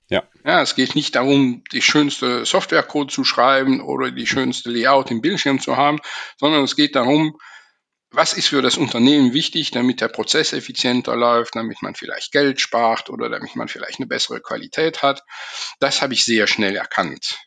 [0.08, 0.22] Ja.
[0.44, 5.20] ja, es geht nicht darum, die schönste Softwarecode zu schreiben oder die schönste Layout im
[5.20, 5.98] Bildschirm zu haben,
[6.38, 7.36] sondern es geht darum,
[8.10, 12.60] was ist für das Unternehmen wichtig, damit der Prozess effizienter läuft, damit man vielleicht Geld
[12.60, 15.22] spart oder damit man vielleicht eine bessere Qualität hat.
[15.80, 17.40] Das habe ich sehr schnell erkannt.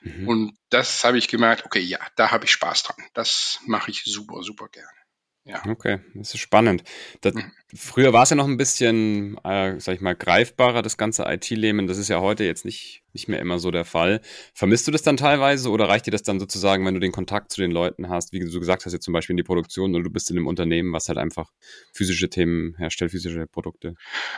[0.00, 0.28] Mhm.
[0.28, 3.08] Und das habe ich gemerkt, okay, ja, da habe ich Spaß dran.
[3.14, 4.97] Das mache ich super, super gerne.
[5.44, 5.62] Ja.
[5.66, 6.84] Okay, das ist spannend.
[7.22, 7.50] Das, mhm.
[7.74, 11.86] Früher war es ja noch ein bisschen, äh, sag ich mal, greifbarer, das ganze IT-Leben.
[11.86, 14.22] Das ist ja heute jetzt nicht, nicht mehr immer so der Fall.
[14.54, 17.52] Vermisst du das dann teilweise oder reicht dir das dann sozusagen, wenn du den Kontakt
[17.52, 20.04] zu den Leuten hast, wie du gesagt hast, jetzt zum Beispiel in die Produktion oder
[20.04, 21.50] du bist in einem Unternehmen, was halt einfach
[21.92, 23.94] physische Themen herstellt, physische Produkte?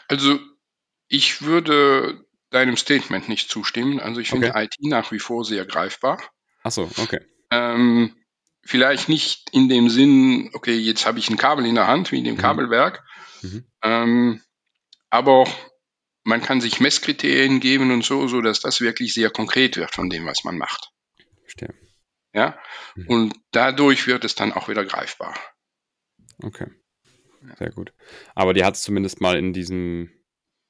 [0.09, 0.41] Also,
[1.07, 4.01] ich würde deinem Statement nicht zustimmen.
[4.01, 4.65] Also, ich finde okay.
[4.65, 6.21] IT nach wie vor sehr greifbar.
[6.65, 7.21] Ach so, okay.
[7.53, 8.15] Ähm,
[8.63, 12.19] vielleicht nicht in dem Sinn, okay, jetzt habe ich ein Kabel in der Hand, wie
[12.19, 12.41] in dem mhm.
[12.41, 13.03] Kabelwerk,
[13.43, 13.65] mhm.
[13.83, 14.43] Ähm,
[15.09, 15.47] aber
[16.23, 20.11] man kann sich Messkriterien geben und so, so dass das wirklich sehr konkret wird von
[20.11, 20.91] dem, was man macht.
[21.43, 21.75] Verstehe.
[22.33, 22.59] Ja,
[22.95, 23.07] mhm.
[23.09, 25.35] und dadurch wird es dann auch wieder greifbar.
[26.43, 26.67] Okay.
[27.59, 27.93] Sehr gut.
[28.35, 30.11] Aber dir hat es zumindest mal in diesem,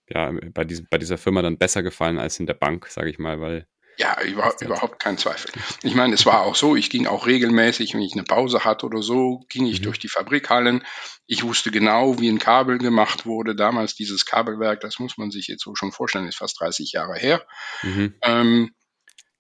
[0.09, 3.19] ja, bei, diesem, bei dieser Firma dann besser gefallen als in der Bank, sage ich
[3.19, 3.67] mal, weil
[4.01, 5.53] ja, überhaupt, überhaupt kein Zweifel.
[5.83, 8.87] Ich meine, es war auch so, ich ging auch regelmäßig, wenn ich eine Pause hatte
[8.87, 9.85] oder so, ging ich mhm.
[9.85, 10.83] durch die Fabrikhallen.
[11.27, 13.55] Ich wusste genau, wie ein Kabel gemacht wurde.
[13.55, 17.19] Damals dieses Kabelwerk, das muss man sich jetzt so schon vorstellen, ist fast 30 Jahre
[17.19, 17.47] her.
[17.83, 18.15] Mhm.
[18.23, 18.75] Ähm,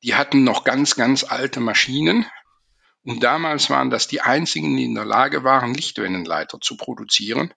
[0.02, 2.26] die hatten noch ganz, ganz alte Maschinen.
[3.02, 7.54] Und damals waren das die einzigen, die in der Lage waren, Lichtwellenleiter zu produzieren,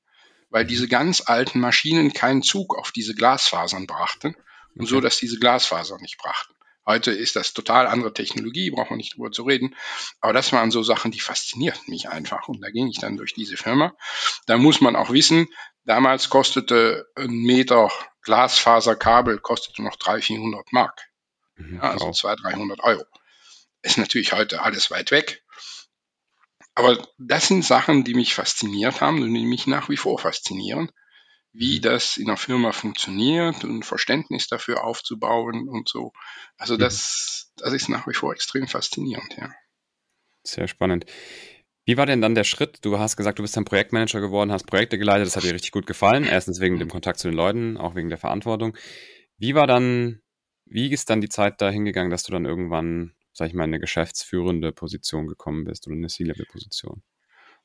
[0.52, 4.38] weil diese ganz alten Maschinen keinen Zug auf diese Glasfasern brachten
[4.76, 4.90] und okay.
[4.90, 6.53] so, dass diese Glasfasern nicht brachten.
[6.86, 9.76] Heute ist das total andere Technologie, braucht man nicht drüber zu reden.
[10.20, 12.50] Aber das waren so Sachen, die faszinierten mich einfach.
[12.50, 13.94] Und da ging ich dann durch diese Firma.
[14.48, 15.48] Da muss man auch wissen,
[15.86, 17.90] damals kostete ein Meter
[18.24, 21.10] Glasfaserkabel kostete noch 300, 400 Mark.
[21.56, 23.06] Mhm, ja, also 200, 300 Euro.
[23.82, 25.44] Ist natürlich heute alles weit weg.
[26.76, 30.90] Aber das sind Sachen, die mich fasziniert haben und die mich nach wie vor faszinieren
[31.54, 36.12] wie das in der Firma funktioniert und Verständnis dafür aufzubauen und so.
[36.58, 36.80] Also mhm.
[36.80, 39.54] das, das ist nach wie vor extrem faszinierend, ja.
[40.44, 41.06] Sehr spannend.
[41.86, 42.80] Wie war denn dann der Schritt?
[42.82, 45.72] Du hast gesagt, du bist dann Projektmanager geworden, hast Projekte geleitet, das hat dir richtig
[45.72, 46.24] gut gefallen.
[46.24, 48.76] Erstens wegen dem Kontakt zu den Leuten, auch wegen der Verantwortung.
[49.38, 50.22] Wie war dann,
[50.66, 53.72] wie ist dann die Zeit da hingegangen, dass du dann irgendwann, sag ich mal, in
[53.72, 57.04] eine geschäftsführende Position gekommen bist oder eine C-Level-Position?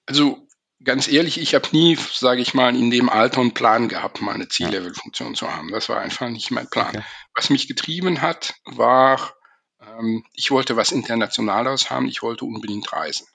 [0.05, 0.48] Also
[0.83, 4.35] ganz ehrlich, ich habe nie, sage ich mal, in dem Alter einen Plan gehabt, mal
[4.35, 5.71] eine C-Level-Funktion zu haben.
[5.71, 6.89] Das war einfach nicht mein Plan.
[6.89, 7.05] Okay.
[7.35, 9.35] Was mich getrieben hat, war,
[9.81, 13.27] ähm, ich wollte was Internationaleres haben, ich wollte unbedingt reisen.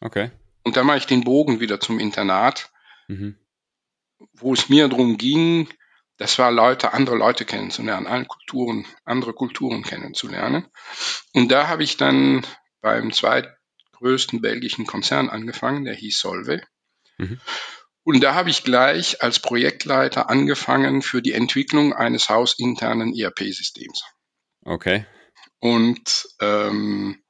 [0.00, 0.30] Okay.
[0.64, 2.70] Und dann mache ich den Bogen wieder zum Internat,
[3.06, 3.38] mhm.
[4.34, 5.68] wo es mir darum ging,
[6.18, 10.66] das war Leute, andere Leute kennenzulernen, alle Kulturen, andere Kulturen kennenzulernen.
[11.32, 12.44] Und da habe ich dann
[12.80, 16.60] beim zweitgrößten belgischen Konzern angefangen, der hieß Solve.
[17.18, 17.40] Mhm.
[18.04, 24.02] Und da habe ich gleich als Projektleiter angefangen für die Entwicklung eines hausinternen ERP-Systems.
[24.64, 25.04] Okay.
[25.58, 27.22] Und ähm,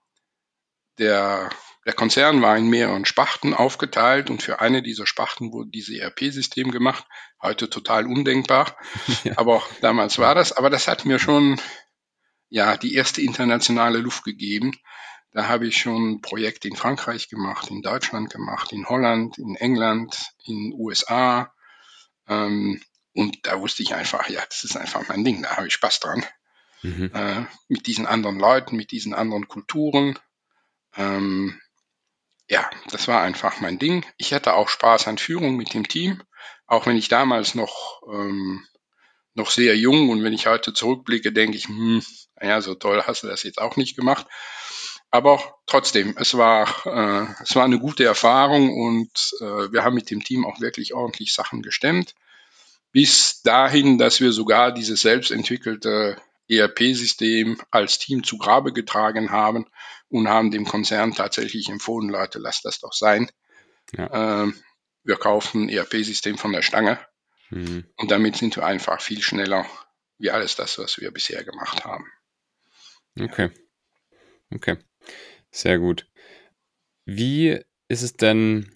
[0.98, 1.50] der,
[1.84, 6.70] der Konzern war in mehreren Spachten aufgeteilt und für eine dieser Spachten wurde dieses ERP-System
[6.70, 7.04] gemacht.
[7.42, 8.76] Heute total undenkbar.
[9.24, 9.32] Ja.
[9.36, 10.52] Aber damals war das.
[10.52, 11.60] Aber das hat mir schon
[12.50, 14.72] ja die erste internationale Luft gegeben.
[15.32, 20.16] Da habe ich schon Projekte in Frankreich gemacht, in Deutschland gemacht, in Holland, in England,
[20.44, 21.52] in USA.
[22.26, 22.80] Ähm,
[23.12, 26.00] und da wusste ich einfach, ja, das ist einfach mein Ding, da habe ich Spaß
[26.00, 26.24] dran.
[26.82, 27.10] Mhm.
[27.12, 30.18] Äh, mit diesen anderen Leuten, mit diesen anderen Kulturen.
[30.96, 31.60] Ähm,
[32.48, 34.06] ja, das war einfach mein Ding.
[34.16, 36.22] Ich hatte auch Spaß an Führung mit dem Team,
[36.66, 38.66] auch wenn ich damals noch, ähm,
[39.34, 42.02] noch sehr jung und wenn ich heute zurückblicke, denke ich, hm,
[42.36, 44.26] naja, so toll hast du das jetzt auch nicht gemacht.
[45.10, 50.10] Aber trotzdem, es war, äh, es war eine gute Erfahrung und äh, wir haben mit
[50.10, 52.14] dem Team auch wirklich ordentlich Sachen gestemmt.
[52.92, 59.66] Bis dahin, dass wir sogar dieses selbstentwickelte ERP-System als Team zu Grabe getragen haben
[60.08, 63.30] und haben dem Konzern tatsächlich empfohlen, Leute, lasst das doch sein.
[63.96, 64.44] Ja.
[64.44, 64.52] Äh,
[65.04, 66.98] wir kaufen ein ERP-System von der Stange
[67.50, 67.86] mhm.
[67.96, 69.66] und damit sind wir einfach viel schneller
[70.18, 72.04] wie alles das, was wir bisher gemacht haben.
[73.18, 73.50] Okay.
[74.52, 74.76] Okay.
[75.50, 76.06] Sehr gut.
[77.04, 77.58] Wie
[77.88, 78.70] ist es denn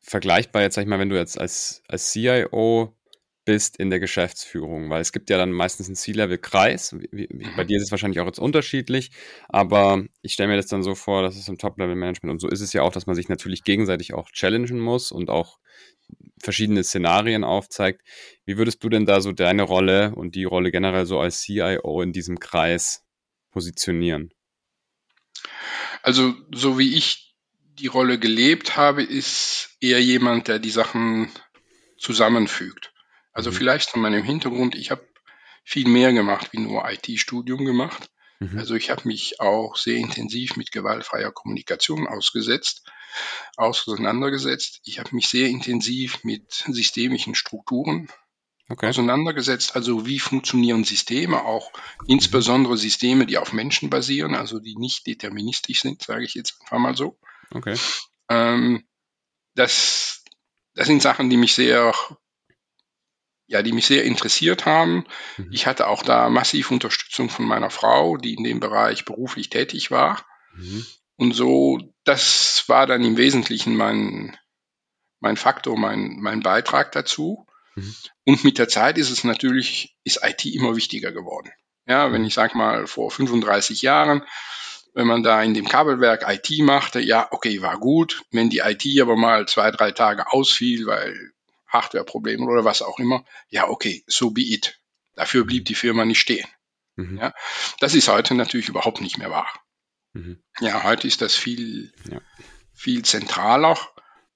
[0.00, 2.96] vergleichbar jetzt, sag ich mal, wenn du jetzt als, als CIO
[3.44, 4.90] bist in der Geschäftsführung?
[4.90, 6.96] Weil es gibt ja dann meistens einen C-Level-Kreis.
[7.56, 9.12] Bei dir ist es wahrscheinlich auch jetzt unterschiedlich,
[9.48, 12.60] aber ich stelle mir das dann so vor, dass es im Top-Level-Management und so ist
[12.60, 15.58] es ja auch, dass man sich natürlich gegenseitig auch challengen muss und auch
[16.42, 18.02] verschiedene Szenarien aufzeigt.
[18.44, 22.02] Wie würdest du denn da so deine Rolle und die Rolle generell so als CIO
[22.02, 23.04] in diesem Kreis
[23.52, 24.32] positionieren?
[26.02, 27.34] Also so wie ich
[27.78, 31.30] die Rolle gelebt habe, ist eher jemand, der die Sachen
[31.98, 32.92] zusammenfügt.
[33.32, 33.54] Also mhm.
[33.54, 35.06] vielleicht von meinem Hintergrund, ich habe
[35.64, 38.10] viel mehr gemacht wie nur IT-Studium gemacht.
[38.38, 38.58] Mhm.
[38.58, 42.84] Also ich habe mich auch sehr intensiv mit gewaltfreier Kommunikation ausgesetzt,
[43.56, 44.80] auseinandergesetzt.
[44.84, 48.08] Ich habe mich sehr intensiv mit systemischen Strukturen
[48.68, 48.88] okay.
[48.88, 49.76] auseinandergesetzt.
[49.76, 51.72] Also wie funktionieren Systeme, auch
[52.06, 56.78] insbesondere Systeme, die auf Menschen basieren, also die nicht deterministisch sind, sage ich jetzt einfach
[56.78, 57.18] mal so.
[57.50, 57.76] Okay.
[58.28, 58.84] Ähm,
[59.54, 60.24] das,
[60.74, 61.94] das sind Sachen, die mich sehr,
[63.46, 65.06] ja, die mich sehr interessiert haben.
[65.36, 65.50] Mhm.
[65.52, 69.90] Ich hatte auch da massiv Unterstützung von meiner Frau, die in dem Bereich beruflich tätig
[69.90, 70.24] war.
[70.54, 70.86] Mhm.
[71.16, 74.36] Und so, das war dann im Wesentlichen mein,
[75.20, 77.46] mein Faktor, mein, mein Beitrag dazu.
[77.76, 77.94] Mhm.
[78.24, 81.52] Und mit der Zeit ist es natürlich, ist IT immer wichtiger geworden.
[81.86, 84.24] Ja, wenn ich sag mal vor 35 Jahren,
[84.92, 88.24] wenn man da in dem Kabelwerk IT machte, ja, okay, war gut.
[88.32, 91.32] Wenn die IT aber mal zwei, drei Tage ausfiel, weil
[91.68, 94.80] Hardwareprobleme oder was auch immer, ja, okay, so be it.
[95.14, 96.46] Dafür blieb die Firma nicht stehen.
[96.96, 97.18] Mhm.
[97.18, 97.34] Ja,
[97.78, 99.52] das ist heute natürlich überhaupt nicht mehr wahr.
[100.14, 100.42] Mhm.
[100.60, 102.20] Ja, heute ist das viel, ja.
[102.74, 103.78] viel zentraler.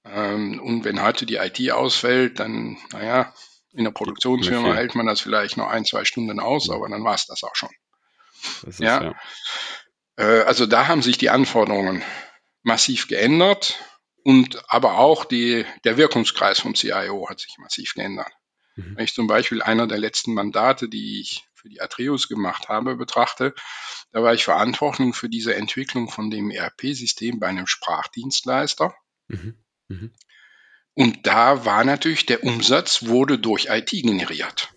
[0.03, 3.33] Ähm, und wenn heute die IT ausfällt, dann, naja,
[3.73, 7.15] in der Produktionsfirma hält man das vielleicht noch ein, zwei Stunden aus, aber dann war
[7.15, 7.69] es das auch schon.
[8.63, 9.03] Das ja.
[9.03, 9.15] ja.
[10.17, 12.03] Äh, also da haben sich die Anforderungen
[12.63, 13.79] massiv geändert
[14.23, 18.31] und aber auch die, der Wirkungskreis vom CIO hat sich massiv geändert.
[18.75, 18.95] Mhm.
[18.95, 22.95] Wenn ich zum Beispiel einer der letzten Mandate, die ich für die Atreus gemacht habe,
[22.95, 23.53] betrachte,
[24.11, 28.95] da war ich verantwortlich für diese Entwicklung von dem ERP-System bei einem Sprachdienstleister.
[29.27, 29.63] Mhm.
[29.91, 30.11] Mhm.
[30.93, 34.73] Und da war natürlich der Umsatz wurde durch IT generiert.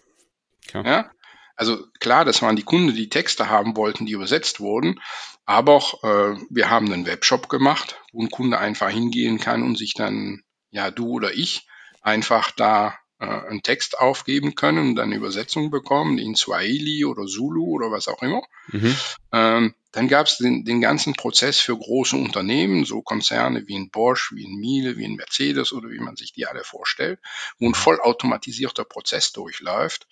[0.66, 0.87] Klar.
[0.87, 1.11] Ja?
[1.57, 5.00] Also klar, das waren die Kunden, die Texte haben wollten, die übersetzt wurden.
[5.44, 9.77] Aber auch, äh, wir haben einen Webshop gemacht, wo ein Kunde einfach hingehen kann und
[9.77, 11.66] sich dann, ja, du oder ich,
[12.00, 17.64] einfach da äh, einen Text aufgeben können und dann Übersetzung bekommen in Swahili oder Zulu
[17.66, 18.42] oder was auch immer.
[18.68, 18.96] Mhm.
[19.33, 23.90] Ähm, dann gab es den, den ganzen Prozess für große Unternehmen, so Konzerne wie in
[23.90, 27.20] Bosch, wie in Miele, wie in Mercedes oder wie man sich die alle vorstellt,
[27.61, 30.09] wo ein vollautomatisierter Prozess durchläuft.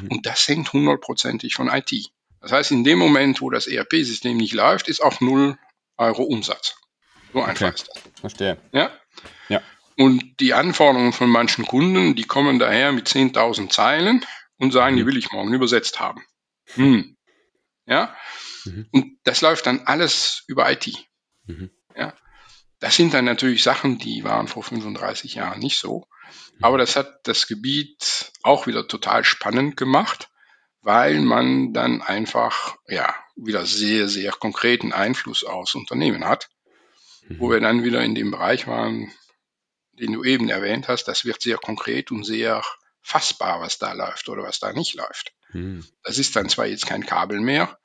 [0.00, 0.08] Mhm.
[0.08, 2.10] Und das hängt hundertprozentig von IT.
[2.40, 5.56] Das heißt, in dem Moment, wo das ERP-System nicht läuft, ist auch null
[5.96, 6.74] Euro Umsatz.
[7.32, 7.74] So einfach okay.
[7.74, 8.02] ist das.
[8.20, 8.58] Verstehe.
[8.72, 8.90] Ja?
[9.48, 9.62] Ja.
[9.96, 14.24] Und die Anforderungen von manchen Kunden, die kommen daher mit 10.000 Zeilen
[14.56, 14.98] und sagen, mhm.
[14.98, 16.24] die will ich morgen übersetzt haben.
[16.74, 17.16] Hm.
[17.86, 18.16] Ja?
[18.64, 18.86] Mhm.
[18.90, 20.92] Und das läuft dann alles über IT.
[21.46, 21.70] Mhm.
[21.96, 22.14] Ja?
[22.78, 26.06] Das sind dann natürlich Sachen, die waren vor 35 Jahren nicht so.
[26.58, 26.64] Mhm.
[26.64, 30.28] Aber das hat das Gebiet auch wieder total spannend gemacht,
[30.82, 36.48] weil man dann einfach, ja, wieder sehr, sehr konkreten Einfluss aufs Unternehmen hat.
[37.28, 37.52] Wo mhm.
[37.52, 39.12] wir dann wieder in dem Bereich waren,
[39.92, 42.62] den du eben erwähnt hast, das wird sehr konkret und sehr
[43.02, 45.32] fassbar, was da läuft oder was da nicht läuft.
[45.52, 45.84] Mhm.
[46.02, 47.78] Das ist dann zwar jetzt kein Kabel mehr,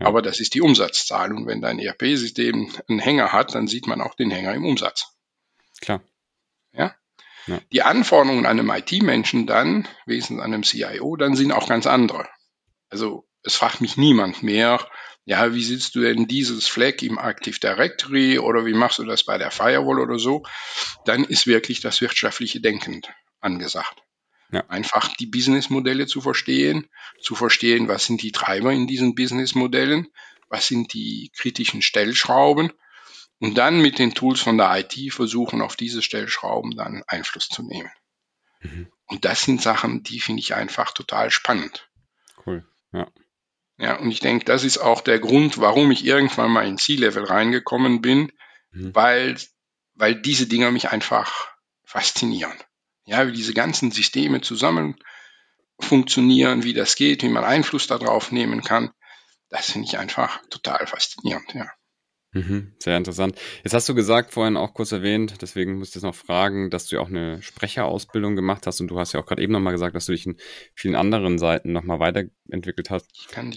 [0.00, 0.06] ja.
[0.06, 1.32] aber das ist die Umsatzzahl.
[1.32, 5.14] Und wenn dein ERP-System einen Hänger hat, dann sieht man auch den Hänger im Umsatz.
[5.80, 6.02] Klar.
[6.72, 6.94] Ja?
[7.46, 7.60] ja.
[7.72, 12.28] Die Anforderungen an einem IT-Menschen dann, wesentlich an einem CIO, dann sind auch ganz andere.
[12.90, 14.86] Also es fragt mich niemand mehr,
[15.26, 19.24] ja, wie sitzt du denn dieses Flag im Active Directory oder wie machst du das
[19.24, 20.42] bei der Firewall oder so,
[21.06, 23.02] dann ist wirklich das wirtschaftliche Denken
[23.40, 24.03] angesagt.
[24.54, 24.64] Ja.
[24.68, 26.88] Einfach die Businessmodelle zu verstehen,
[27.20, 30.06] zu verstehen, was sind die Treiber in diesen Businessmodellen,
[30.48, 32.72] was sind die kritischen Stellschrauben
[33.40, 37.64] und dann mit den Tools von der IT versuchen, auf diese Stellschrauben dann Einfluss zu
[37.64, 37.90] nehmen.
[38.60, 38.92] Mhm.
[39.06, 41.90] Und das sind Sachen, die finde ich einfach total spannend.
[42.46, 43.08] Cool, ja.
[43.76, 47.24] Ja, und ich denke, das ist auch der Grund, warum ich irgendwann mal in C-Level
[47.24, 48.30] reingekommen bin,
[48.70, 48.94] mhm.
[48.94, 49.36] weil,
[49.94, 51.48] weil diese Dinger mich einfach
[51.84, 52.54] faszinieren.
[53.06, 54.96] Ja, wie diese ganzen Systeme zusammen
[55.78, 58.90] funktionieren, wie das geht, wie man Einfluss darauf nehmen kann.
[59.50, 61.70] Das finde ich einfach total faszinierend, ja.
[62.34, 63.38] Mhm, sehr interessant.
[63.62, 66.88] Jetzt hast du gesagt, vorhin auch kurz erwähnt, deswegen musste ich jetzt noch fragen, dass
[66.88, 69.72] du ja auch eine Sprecherausbildung gemacht hast und du hast ja auch gerade eben nochmal
[69.72, 70.36] gesagt, dass du dich in
[70.74, 73.06] vielen anderen Seiten nochmal weiterentwickelt hast.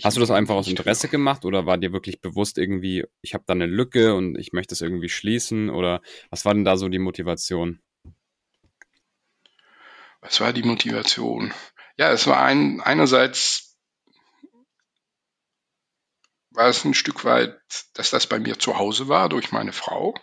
[0.03, 3.45] Hast du das einfach aus Interesse gemacht oder war dir wirklich bewusst irgendwie, ich habe
[3.47, 6.87] da eine Lücke und ich möchte es irgendwie schließen oder was war denn da so
[6.87, 7.79] die Motivation?
[10.27, 11.53] Was war die Motivation?
[11.95, 13.77] Ja, es war ein, einerseits
[16.51, 17.57] war es ein Stück weit,
[17.93, 20.13] dass das bei mir zu Hause war durch meine Frau.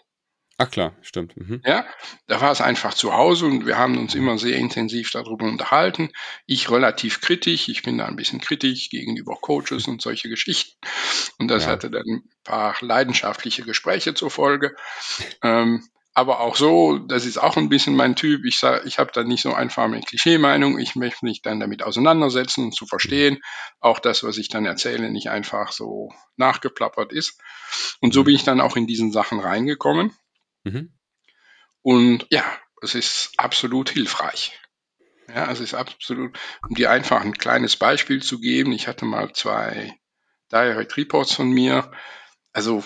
[0.58, 1.36] Ach klar, stimmt.
[1.38, 1.62] Mhm.
[1.64, 1.86] Ja,
[2.26, 6.10] da war es einfach zu Hause und wir haben uns immer sehr intensiv darüber unterhalten.
[6.44, 10.78] Ich relativ kritisch, ich bin da ein bisschen kritisch gegenüber Coaches und solche Geschichten.
[11.38, 11.70] Und das ja.
[11.70, 14.76] hatte dann ein paar leidenschaftliche Gespräche zur Folge.
[15.42, 18.44] Ähm, aber auch so, das ist auch ein bisschen mein Typ.
[18.44, 20.78] Ich sag, ich habe da nicht so einfach eine Klischee-Meinung.
[20.78, 23.42] Ich möchte mich dann damit auseinandersetzen und zu verstehen,
[23.80, 27.40] auch das, was ich dann erzähle, nicht einfach so nachgeplappert ist.
[28.00, 28.24] Und so mhm.
[28.26, 30.12] bin ich dann auch in diesen Sachen reingekommen.
[30.62, 30.92] Mhm.
[31.82, 32.44] Und ja,
[32.80, 34.58] es ist absolut hilfreich.
[35.28, 38.72] Ja, es ist absolut, um dir einfach ein kleines Beispiel zu geben.
[38.72, 39.98] Ich hatte mal zwei
[40.52, 41.90] Direct Reports von mir.
[42.52, 42.84] Also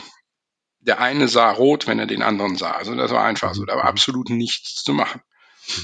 [0.88, 2.72] der eine sah rot, wenn er den anderen sah.
[2.72, 3.88] Also das war einfach so, da war mhm.
[3.90, 5.20] absolut nichts zu machen.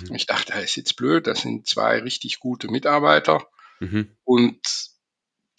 [0.09, 0.15] Mhm.
[0.15, 3.47] Ich dachte, das ist jetzt blöd, das sind zwei richtig gute Mitarbeiter
[3.81, 4.17] mhm.
[4.25, 4.59] und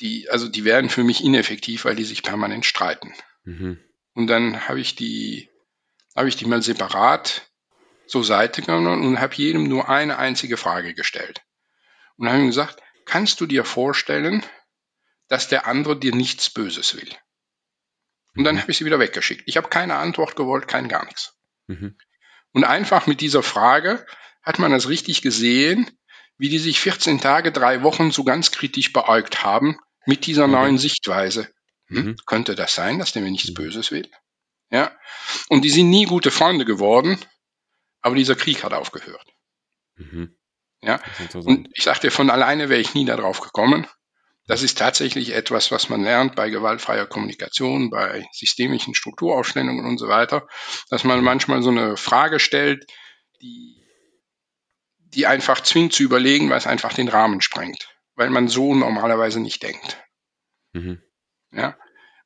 [0.01, 3.13] die, also die werden für mich ineffektiv, weil die sich permanent streiten.
[3.43, 3.79] Mhm.
[4.13, 5.49] Und dann habe ich die,
[6.15, 7.49] habe ich die mal separat
[8.07, 11.43] zur Seite genommen und habe jedem nur eine einzige Frage gestellt.
[12.17, 14.43] Und habe ihm gesagt, kannst du dir vorstellen,
[15.27, 17.09] dass der andere dir nichts Böses will?
[18.35, 19.43] Und dann habe ich sie wieder weggeschickt.
[19.45, 21.37] Ich habe keine Antwort gewollt, kein gar nichts.
[21.67, 21.97] Mhm.
[22.51, 24.05] Und einfach mit dieser Frage
[24.43, 25.89] hat man das richtig gesehen,
[26.37, 30.53] wie die sich 14 Tage, drei Wochen so ganz kritisch beäugt haben mit dieser mhm.
[30.53, 31.49] neuen Sichtweise.
[31.87, 32.05] Hm?
[32.05, 32.15] Mhm.
[32.25, 33.55] Könnte das sein, dass der mir nichts mhm.
[33.55, 34.09] Böses will?
[34.69, 34.91] Ja.
[35.49, 37.19] Und die sind nie gute Freunde geworden,
[38.01, 39.25] aber dieser Krieg hat aufgehört.
[39.95, 40.35] Mhm.
[40.81, 40.99] Ja.
[41.33, 43.87] Und ich sagte, von alleine wäre ich nie darauf gekommen.
[44.47, 50.07] Das ist tatsächlich etwas, was man lernt bei gewaltfreier Kommunikation, bei systemischen Strukturaufstellungen und so
[50.07, 50.47] weiter,
[50.89, 52.85] dass man manchmal so eine Frage stellt,
[53.41, 53.83] die,
[54.99, 57.89] die einfach zwingt zu überlegen, weil es einfach den Rahmen sprengt.
[58.15, 60.03] weil man so normalerweise nicht denkt.
[60.73, 61.01] Mhm.
[61.51, 61.77] Ja.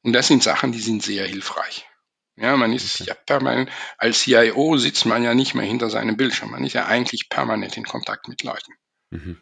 [0.03, 1.87] Und das sind Sachen, die sind sehr hilfreich.
[2.35, 6.51] Ja, man ist ja permanent, als CIO sitzt man ja nicht mehr hinter seinem Bildschirm.
[6.51, 8.73] Man ist ja eigentlich permanent in Kontakt mit Leuten.
[9.09, 9.41] Mhm.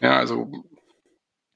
[0.00, 0.52] Ja, also,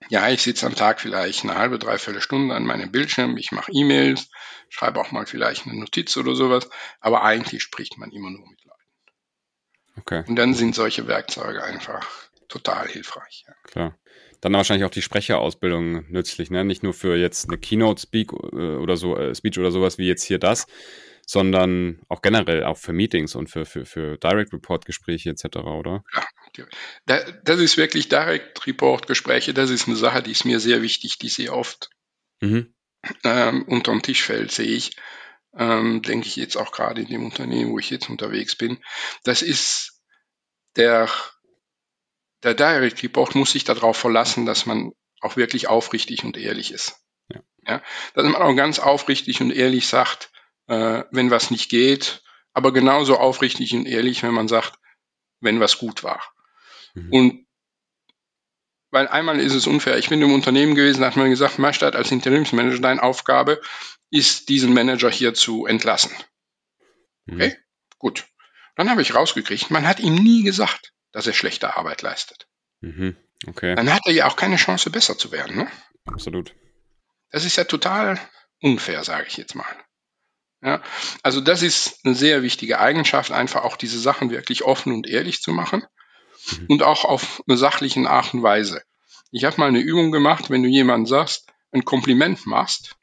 [0.09, 3.37] ja, ich sitze am Tag vielleicht eine halbe, dreiviertel Stunde an meinem Bildschirm.
[3.37, 4.31] Ich mache E-Mails,
[4.69, 6.69] schreibe auch mal vielleicht eine Notiz oder sowas.
[7.01, 9.99] Aber eigentlich spricht man immer nur mit Leuten.
[9.99, 10.25] Okay.
[10.29, 12.07] Und dann sind solche Werkzeuge einfach
[12.49, 13.45] total hilfreich.
[13.47, 13.55] Ja.
[13.65, 13.99] Klar
[14.41, 16.65] dann wahrscheinlich auch die Sprecherausbildung nützlich, ne?
[16.65, 20.07] Nicht nur für jetzt eine Keynote Speak äh, oder so, äh, Speech oder sowas wie
[20.07, 20.67] jetzt hier das,
[21.29, 26.03] sondern auch generell auch für Meetings und für, für, für Direct Report Gespräche etc., oder?
[26.17, 26.25] Ja,
[27.45, 31.19] das ist wirklich Direct Report Gespräche, das ist eine Sache, die ist mir sehr wichtig,
[31.19, 31.91] die sehr oft
[32.41, 32.75] mhm.
[33.25, 34.97] ähm, unter den Tisch fällt, sehe ich.
[35.55, 38.79] Ähm, denke ich jetzt auch gerade in dem Unternehmen, wo ich jetzt unterwegs bin.
[39.25, 40.01] Das ist
[40.77, 41.11] der
[42.43, 46.97] der Direct Report muss sich darauf verlassen, dass man auch wirklich aufrichtig und ehrlich ist.
[47.29, 47.41] Ja.
[47.67, 47.83] ja
[48.15, 50.31] dass man auch ganz aufrichtig und ehrlich sagt,
[50.69, 54.79] äh, wenn was nicht geht, aber genauso aufrichtig und ehrlich, wenn man sagt,
[55.41, 56.23] wenn was gut war.
[56.95, 57.13] Mhm.
[57.13, 57.47] Und
[58.91, 59.99] weil einmal ist es unfair.
[59.99, 63.61] Ich bin im Unternehmen gewesen, da hat man gesagt, Mastadt als Interimsmanager, deine Aufgabe
[64.11, 66.11] ist, diesen Manager hier zu entlassen.
[67.27, 67.35] Mhm.
[67.35, 67.57] Okay,
[67.99, 68.27] gut.
[68.77, 72.49] Dann habe ich rausgekriegt, man hat ihm nie gesagt, dass er schlechte Arbeit leistet.
[72.81, 73.17] Mhm.
[73.47, 73.75] Okay.
[73.75, 75.57] Dann hat er ja auch keine Chance, besser zu werden.
[75.57, 75.71] Ne?
[76.07, 76.55] Absolut.
[77.31, 78.19] Das ist ja total
[78.61, 79.67] unfair, sage ich jetzt mal.
[80.63, 80.83] Ja,
[81.23, 85.41] also das ist eine sehr wichtige Eigenschaft, einfach auch diese Sachen wirklich offen und ehrlich
[85.41, 85.85] zu machen
[86.51, 86.67] mhm.
[86.69, 88.83] und auch auf eine sachliche Art und Weise.
[89.31, 92.97] Ich habe mal eine Übung gemacht, wenn du jemandem sagst, ein Kompliment machst,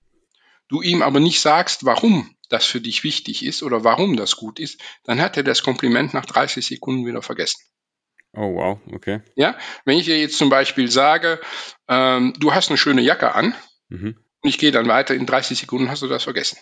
[0.68, 4.60] du ihm aber nicht sagst, warum das für dich wichtig ist oder warum das gut
[4.60, 7.62] ist, dann hat er das Kompliment nach 30 Sekunden wieder vergessen.
[8.34, 9.22] Oh, wow, okay.
[9.36, 11.40] Ja, wenn ich dir jetzt zum Beispiel sage,
[11.88, 13.56] ähm, du hast eine schöne Jacke an
[13.88, 14.18] mhm.
[14.42, 16.58] und ich gehe dann weiter, in 30 Sekunden hast du das vergessen.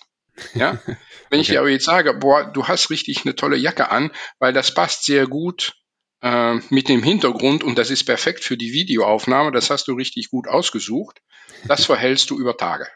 [0.53, 0.79] Ja,
[1.29, 4.53] wenn ich dir aber jetzt sage, boah, du hast richtig eine tolle Jacke an, weil
[4.53, 5.73] das passt sehr gut
[6.21, 10.29] äh, mit dem Hintergrund und das ist perfekt für die Videoaufnahme, das hast du richtig
[10.29, 11.21] gut ausgesucht,
[11.65, 12.87] das verhältst du über Tage.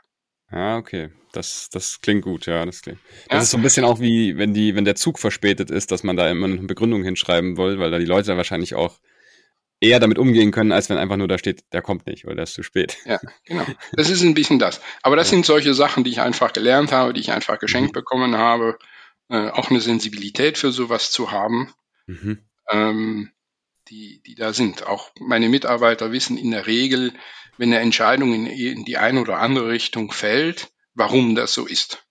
[0.50, 1.10] Ah, okay.
[1.34, 2.66] Das, das klingt gut, ja.
[2.66, 3.00] Das, klingt.
[3.28, 3.42] das ja.
[3.42, 6.16] ist so ein bisschen auch wie, wenn die, wenn der Zug verspätet ist, dass man
[6.16, 8.98] da immer eine Begründung hinschreiben will, weil da die Leute wahrscheinlich auch
[9.80, 12.44] eher damit umgehen können, als wenn einfach nur da steht, der kommt nicht oder der
[12.44, 12.98] ist zu spät.
[13.06, 13.66] Ja, genau.
[13.94, 14.82] Das ist ein bisschen das.
[15.04, 15.36] Aber das ja.
[15.36, 18.00] sind solche Sachen, die ich einfach gelernt habe, die ich einfach geschenkt mhm.
[18.00, 18.78] bekommen habe.
[19.30, 21.74] Äh, auch eine Sensibilität für sowas zu haben,
[22.06, 22.40] mhm.
[22.72, 23.32] ähm,
[23.90, 24.88] die, die da sind.
[24.88, 27.14] Auch meine Mitarbeiter wissen in der Regel,
[27.58, 32.04] wenn eine Entscheidung in, in die eine oder andere Richtung fällt, warum das so ist.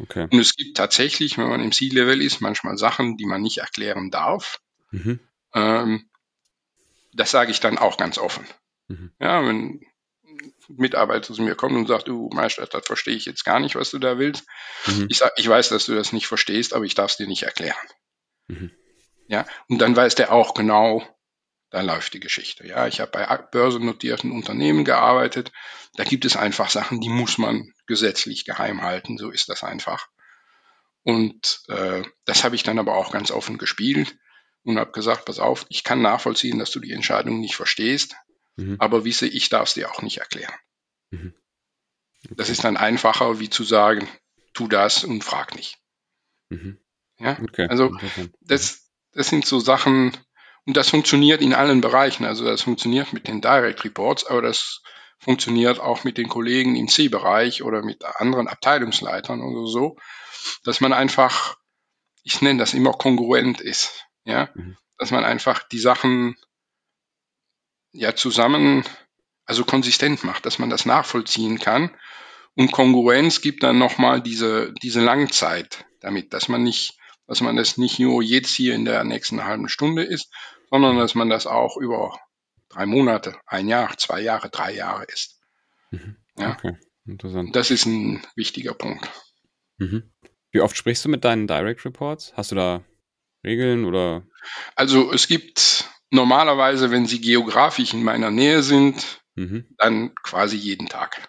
[0.00, 0.28] Okay.
[0.30, 4.10] Und es gibt tatsächlich, wenn man im C-Level ist, manchmal Sachen, die man nicht erklären
[4.10, 4.60] darf.
[4.90, 5.20] Mhm.
[5.54, 6.07] Ähm,
[7.18, 8.46] das sage ich dann auch ganz offen.
[8.86, 9.12] Mhm.
[9.20, 9.80] Ja, wenn ein
[10.68, 13.90] Mitarbeiter zu mir kommt und sagt, du Meister, das verstehe ich jetzt gar nicht, was
[13.90, 14.46] du da willst.
[14.86, 15.06] Mhm.
[15.10, 17.42] Ich sage, ich weiß, dass du das nicht verstehst, aber ich darf es dir nicht
[17.42, 17.76] erklären.
[18.46, 18.70] Mhm.
[19.26, 21.06] Ja, und dann weiß der auch genau,
[21.70, 22.66] da läuft die Geschichte.
[22.66, 25.52] Ja, ich habe bei börsennotierten Unternehmen gearbeitet.
[25.96, 29.18] Da gibt es einfach Sachen, die muss man gesetzlich geheim halten.
[29.18, 30.06] So ist das einfach.
[31.02, 34.16] Und äh, das habe ich dann aber auch ganz offen gespielt
[34.68, 38.16] und habe gesagt, pass auf, ich kann nachvollziehen, dass du die Entscheidung nicht verstehst,
[38.56, 38.76] mhm.
[38.78, 40.54] aber wisse, ich darf es dir auch nicht erklären.
[41.10, 41.34] Mhm.
[42.24, 42.34] Okay.
[42.36, 44.08] Das ist dann einfacher, wie zu sagen,
[44.52, 45.78] tu das und frag nicht.
[46.48, 46.78] Mhm.
[47.18, 47.66] Ja, okay.
[47.68, 47.96] also
[48.40, 50.16] das, das sind so Sachen,
[50.68, 52.26] und das funktioniert in allen Bereichen.
[52.26, 54.82] Also das funktioniert mit den Direct Reports, aber das
[55.18, 59.96] funktioniert auch mit den Kollegen im C-Bereich oder mit anderen Abteilungsleitern oder so,
[60.64, 61.56] dass man einfach,
[62.22, 64.04] ich nenne das immer kongruent ist.
[64.24, 64.76] Ja, mhm.
[64.98, 66.36] dass man einfach die Sachen
[67.92, 68.84] ja zusammen,
[69.44, 71.90] also konsistent macht, dass man das nachvollziehen kann.
[72.54, 77.76] Und Kongruenz gibt dann nochmal diese, diese Langzeit damit, dass man nicht, dass man das
[77.76, 80.30] nicht nur jetzt hier in der nächsten halben Stunde ist,
[80.70, 82.18] sondern dass man das auch über
[82.68, 85.40] drei Monate, ein Jahr, zwei Jahre, drei Jahre ist.
[85.90, 86.16] Mhm.
[86.36, 86.52] Ja.
[86.52, 86.76] Okay,
[87.06, 87.54] interessant.
[87.56, 89.08] Das ist ein wichtiger Punkt.
[89.78, 90.12] Mhm.
[90.50, 92.32] Wie oft sprichst du mit deinen Direct Reports?
[92.34, 92.84] Hast du da
[93.44, 94.26] Regeln oder?
[94.74, 99.66] Also es gibt normalerweise, wenn sie geografisch in meiner Nähe sind, mhm.
[99.78, 101.28] dann quasi jeden Tag.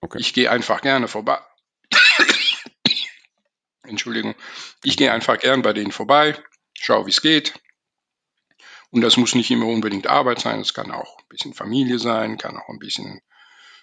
[0.00, 0.18] Okay.
[0.20, 1.38] Ich gehe einfach gerne vorbei.
[3.82, 4.34] Entschuldigung.
[4.82, 6.36] Ich gehe einfach gern bei denen vorbei,
[6.74, 7.54] schaue, wie es geht,
[8.90, 12.38] und das muss nicht immer unbedingt Arbeit sein, es kann auch ein bisschen Familie sein,
[12.38, 13.20] kann auch ein bisschen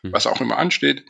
[0.01, 0.13] hm.
[0.13, 1.05] was auch immer ansteht.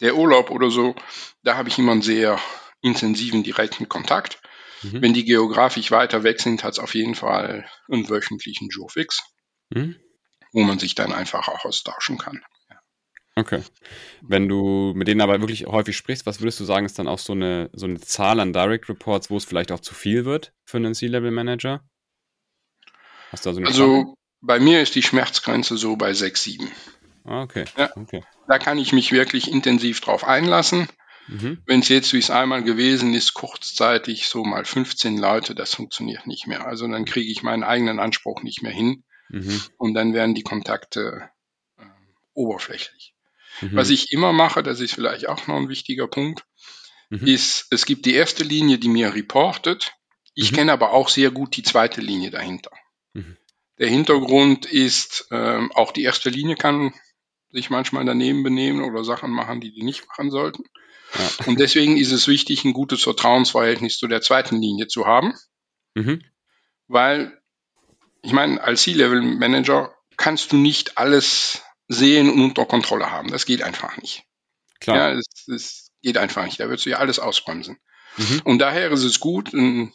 [0.00, 0.94] Der Urlaub oder so,
[1.42, 2.38] da habe ich immer einen sehr
[2.84, 4.40] intensiven, direkten Kontakt.
[4.82, 5.02] Mhm.
[5.02, 9.22] Wenn die geografisch weiter weg sind, hat es auf jeden Fall einen wöchentlichen Joe-Fix,
[9.70, 9.96] mhm.
[10.52, 12.42] wo man sich dann einfach auch austauschen kann.
[13.36, 13.62] Okay.
[14.22, 17.18] Wenn du mit denen aber wirklich häufig sprichst, was würdest du sagen, ist dann auch
[17.18, 20.52] so eine, so eine Zahl an Direct Reports, wo es vielleicht auch zu viel wird
[20.64, 21.82] für einen C-Level-Manager?
[23.32, 26.70] Hast du also, also bei mir ist die Schmerzgrenze so bei 6, 7.
[27.24, 27.64] Ah, okay.
[27.76, 28.22] Ja, okay.
[28.46, 30.86] Da kann ich mich wirklich intensiv drauf einlassen.
[31.28, 31.62] Mhm.
[31.66, 36.26] Wenn es jetzt, wie es einmal gewesen ist, kurzzeitig so mal 15 Leute, das funktioniert
[36.26, 36.66] nicht mehr.
[36.66, 39.62] Also dann kriege ich meinen eigenen Anspruch nicht mehr hin mhm.
[39.78, 41.30] und dann werden die Kontakte
[41.78, 41.84] äh,
[42.34, 43.14] oberflächlich.
[43.60, 43.76] Mhm.
[43.76, 46.44] Was ich immer mache, das ist vielleicht auch noch ein wichtiger Punkt,
[47.10, 47.26] mhm.
[47.26, 49.92] ist, es gibt die erste Linie, die mir reportet.
[50.34, 50.56] Ich mhm.
[50.56, 52.70] kenne aber auch sehr gut die zweite Linie dahinter.
[53.14, 53.36] Mhm.
[53.78, 56.92] Der Hintergrund ist, ähm, auch die erste Linie kann
[57.50, 60.64] sich manchmal daneben benehmen oder Sachen machen, die die nicht machen sollten.
[61.18, 61.46] Ja.
[61.46, 65.34] Und deswegen ist es wichtig, ein gutes Vertrauensverhältnis zu der zweiten Linie zu haben.
[65.94, 66.22] Mhm.
[66.88, 67.40] Weil,
[68.22, 73.30] ich meine, als C-Level-Manager kannst du nicht alles sehen und unter Kontrolle haben.
[73.30, 74.24] Das geht einfach nicht.
[74.80, 74.96] Klar.
[74.96, 76.60] Ja, es, es geht einfach nicht.
[76.60, 77.78] Da würdest du ja alles ausbremsen.
[78.16, 78.42] Mhm.
[78.44, 79.92] Und daher ist es gut, ein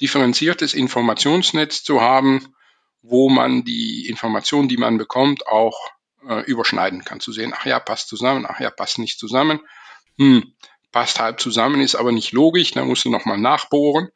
[0.00, 2.54] differenziertes Informationsnetz zu haben,
[3.02, 5.90] wo man die Informationen, die man bekommt, auch
[6.28, 7.20] äh, überschneiden kann.
[7.20, 9.60] Zu sehen, ach ja, passt zusammen, ach ja, passt nicht zusammen.
[10.18, 10.54] Hm,
[10.90, 14.10] passt halb zusammen, ist aber nicht logisch, da musst du nochmal nachbohren.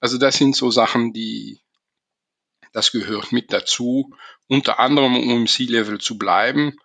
[0.00, 1.60] Also das sind so Sachen, die,
[2.72, 4.14] das gehört mit dazu,
[4.48, 6.76] unter anderem um im C-Level zu bleiben,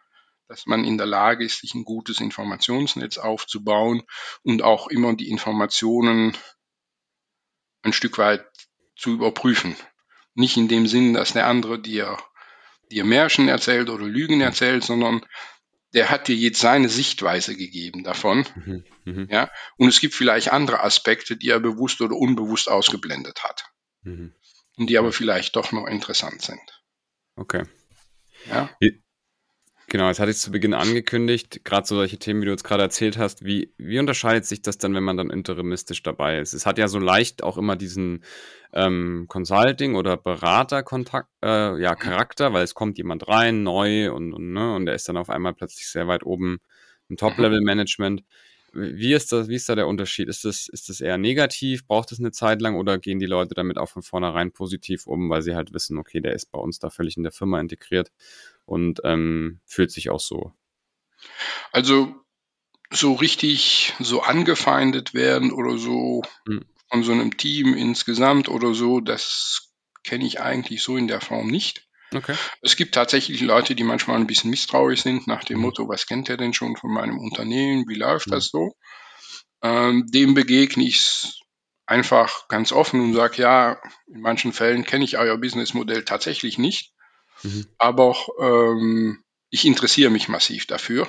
[0.47, 4.03] dass man in der Lage ist, sich ein gutes Informationsnetz aufzubauen
[4.43, 6.36] und auch immer die Informationen
[7.84, 8.45] ein Stück weit
[8.95, 9.76] zu überprüfen.
[10.34, 12.18] Nicht in dem Sinn, dass der andere dir,
[12.91, 15.26] dir Märchen erzählt oder Lügen erzählt, sondern
[15.94, 18.46] der hat dir jetzt seine Sichtweise gegeben davon.
[18.56, 19.28] Mhm, mh.
[19.30, 23.66] Ja, und es gibt vielleicht andere Aspekte, die er bewusst oder unbewusst ausgeblendet hat.
[24.04, 24.34] Mhm
[24.78, 26.84] und die aber vielleicht doch noch interessant sind.
[27.36, 27.64] Okay.
[28.50, 28.70] Ja.
[29.90, 32.84] Genau, jetzt hatte ich zu Beginn angekündigt, gerade so solche Themen, wie du jetzt gerade
[32.84, 36.54] erzählt hast, wie, wie unterscheidet sich das dann, wenn man dann interimistisch dabei ist?
[36.54, 38.22] Es hat ja so leicht auch immer diesen
[38.74, 44.52] ähm, Consulting- oder Beraterkontakt, äh, ja, Charakter, weil es kommt jemand rein, neu und, und,
[44.52, 46.60] ne, und der ist dann auf einmal plötzlich sehr weit oben
[47.08, 48.24] im Top-Level-Management.
[48.74, 50.28] Wie ist das, wie ist da der Unterschied?
[50.28, 51.88] Ist das, ist das eher negativ?
[51.88, 55.30] Braucht es eine Zeit lang oder gehen die Leute damit auch von vornherein positiv um,
[55.30, 58.12] weil sie halt wissen, okay, der ist bei uns da völlig in der Firma integriert
[58.68, 60.53] und ähm, fühlt sich auch so?
[61.72, 62.13] Also
[62.91, 66.65] so richtig so angefeindet werden oder so hm.
[66.89, 71.47] von so einem Team insgesamt oder so, das kenne ich eigentlich so in der Form
[71.47, 71.88] nicht.
[72.13, 72.36] Okay.
[72.61, 75.63] Es gibt tatsächlich Leute, die manchmal ein bisschen misstrauisch sind nach dem mhm.
[75.63, 78.32] Motto, was kennt er denn schon von meinem Unternehmen, wie läuft mhm.
[78.32, 78.72] das so?
[79.61, 81.41] Ähm, dem begegne ich
[81.86, 86.93] einfach ganz offen und sage, ja, in manchen Fällen kenne ich euer Businessmodell tatsächlich nicht,
[87.44, 87.68] mhm.
[87.78, 91.08] aber ähm, ich interessiere mich massiv dafür.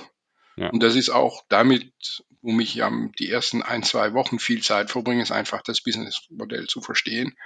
[0.57, 0.71] Ja.
[0.71, 1.93] Und das ist auch damit,
[2.41, 6.67] wo ich ja die ersten ein, zwei Wochen viel Zeit verbringe, ist einfach das Businessmodell
[6.67, 7.37] zu verstehen,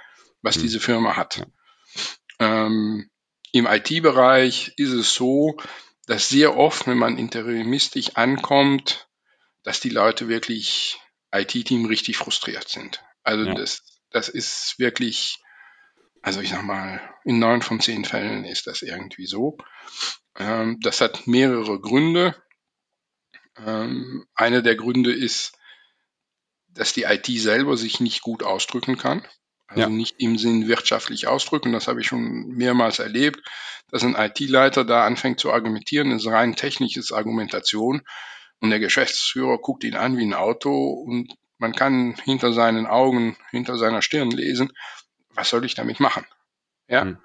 [0.41, 0.61] was mhm.
[0.61, 1.37] diese Firma hat.
[1.37, 2.65] Ja.
[2.65, 3.09] Ähm,
[3.51, 5.57] im IT-Bereich ist es so,
[6.07, 9.07] dass sehr oft, wenn man interimistisch ankommt,
[9.63, 10.99] dass die Leute wirklich
[11.31, 13.03] IT-Team richtig frustriert sind.
[13.23, 13.53] Also ja.
[13.53, 15.39] das, das ist wirklich,
[16.23, 19.57] also ich sag mal, in neun von zehn Fällen ist das irgendwie so.
[20.39, 22.41] Ähm, das hat mehrere Gründe.
[23.57, 25.51] Ähm, einer der Gründe ist,
[26.69, 29.21] dass die IT selber sich nicht gut ausdrücken kann.
[29.67, 29.89] Also ja.
[29.89, 33.41] nicht im Sinn wirtschaftlich ausdrücken, das habe ich schon mehrmals erlebt,
[33.89, 38.01] dass ein IT-Leiter da anfängt zu argumentieren, das ist rein technisches Argumentation
[38.59, 43.35] und der Geschäftsführer guckt ihn an wie ein Auto und man kann hinter seinen Augen,
[43.51, 44.71] hinter seiner Stirn lesen,
[45.35, 46.25] was soll ich damit machen?
[46.87, 47.05] Ja.
[47.05, 47.17] Mhm.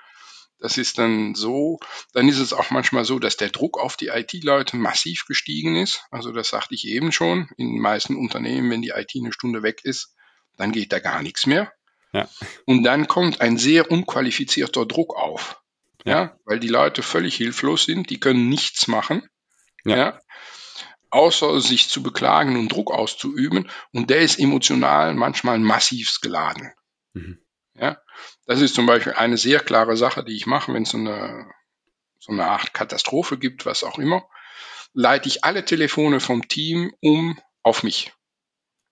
[0.61, 1.79] Das ist dann so,
[2.13, 6.05] dann ist es auch manchmal so, dass der Druck auf die IT-Leute massiv gestiegen ist.
[6.11, 7.49] Also das sagte ich eben schon.
[7.57, 10.15] In den meisten Unternehmen, wenn die IT eine Stunde weg ist,
[10.57, 11.73] dann geht da gar nichts mehr.
[12.13, 12.29] Ja.
[12.65, 15.63] Und dann kommt ein sehr unqualifizierter Druck auf.
[16.05, 16.13] Ja.
[16.13, 16.39] ja.
[16.45, 19.29] weil die Leute völlig hilflos sind, die können nichts machen.
[19.85, 19.97] Ja.
[19.97, 20.21] ja.
[21.11, 23.71] Außer sich zu beklagen und Druck auszuüben.
[23.93, 26.73] Und der ist emotional manchmal massiv geladen.
[27.13, 27.39] Mhm.
[27.81, 28.01] Ja.
[28.47, 31.51] Das ist zum Beispiel eine sehr klare Sache, die ich mache, wenn es so eine,
[32.19, 34.29] so eine Art Katastrophe gibt, was auch immer,
[34.93, 38.13] leite ich alle Telefone vom Team um auf mich.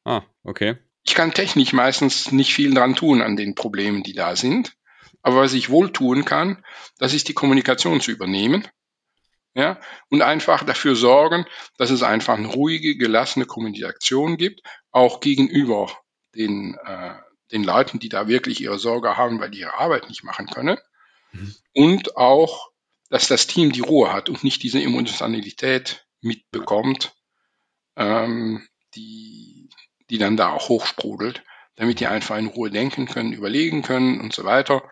[0.04, 0.78] Ah, okay.
[1.04, 4.76] Ich kann technisch meistens nicht viel dran tun an den Problemen, die da sind.
[5.22, 6.64] Aber was ich wohl tun kann,
[6.98, 8.66] das ist die Kommunikation zu übernehmen.
[9.54, 9.80] Ja,
[10.10, 11.46] und einfach dafür sorgen,
[11.78, 14.60] dass es einfach eine ruhige, gelassene Kommunikation gibt,
[14.90, 15.90] auch gegenüber
[16.34, 17.14] den, äh,
[17.52, 20.78] den Leuten, die da wirklich ihre Sorge haben, weil die ihre Arbeit nicht machen können.
[21.32, 21.54] Mhm.
[21.72, 22.70] Und auch,
[23.10, 27.14] dass das Team die Ruhe hat und nicht diese Emotionalität mitbekommt,
[27.96, 29.68] ähm, die,
[30.10, 31.42] die dann da auch hochsprudelt,
[31.76, 34.82] damit die einfach in Ruhe denken können, überlegen können und so weiter.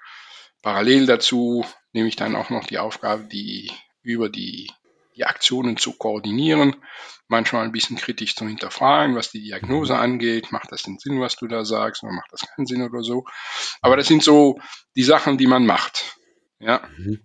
[0.62, 3.70] Parallel dazu nehme ich dann auch noch die Aufgabe, die
[4.02, 4.70] über die,
[5.16, 6.76] die Aktionen zu koordinieren,
[7.28, 10.52] manchmal ein bisschen kritisch zu hinterfragen, was die Diagnose angeht.
[10.52, 13.24] Macht das den Sinn, was du da sagst, oder macht das keinen Sinn oder so?
[13.80, 14.58] Aber das sind so
[14.96, 16.16] die Sachen, die man macht.
[16.60, 16.82] Ja.
[16.96, 17.20] Mhm.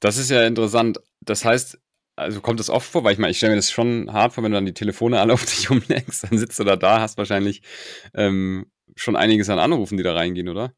[0.00, 0.98] Das ist ja interessant.
[1.20, 1.78] Das heißt,
[2.16, 4.42] also kommt das oft vor, weil ich meine, ich stelle mir das schon hart vor,
[4.42, 7.18] wenn du dann die Telefone alle auf dich umlenkst, dann sitzt du da da, hast
[7.18, 7.62] wahrscheinlich
[8.14, 10.72] ähm, schon einiges an Anrufen, die da reingehen, oder?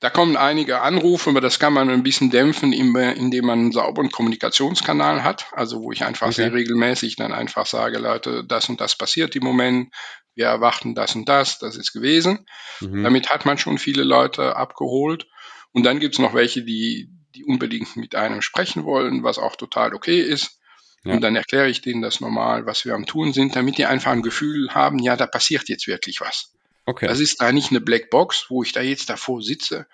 [0.00, 4.10] Da kommen einige Anrufe, aber das kann man ein bisschen dämpfen, indem man einen sauberen
[4.10, 5.46] Kommunikationskanal hat.
[5.52, 6.36] Also wo ich einfach okay.
[6.36, 9.92] sehr regelmäßig dann einfach sage, Leute, das und das passiert im Moment,
[10.34, 12.46] wir erwarten das und das, das ist gewesen.
[12.80, 13.02] Mhm.
[13.02, 15.26] Damit hat man schon viele Leute abgeholt.
[15.72, 19.94] Und dann gibt's noch welche, die, die unbedingt mit einem sprechen wollen, was auch total
[19.94, 20.60] okay ist.
[21.04, 21.14] Ja.
[21.14, 24.12] Und dann erkläre ich denen das normal, was wir am tun sind, damit die einfach
[24.12, 26.52] ein Gefühl haben, ja, da passiert jetzt wirklich was.
[26.88, 27.06] Okay.
[27.06, 29.86] Das ist da nicht eine Blackbox, wo ich da jetzt davor sitze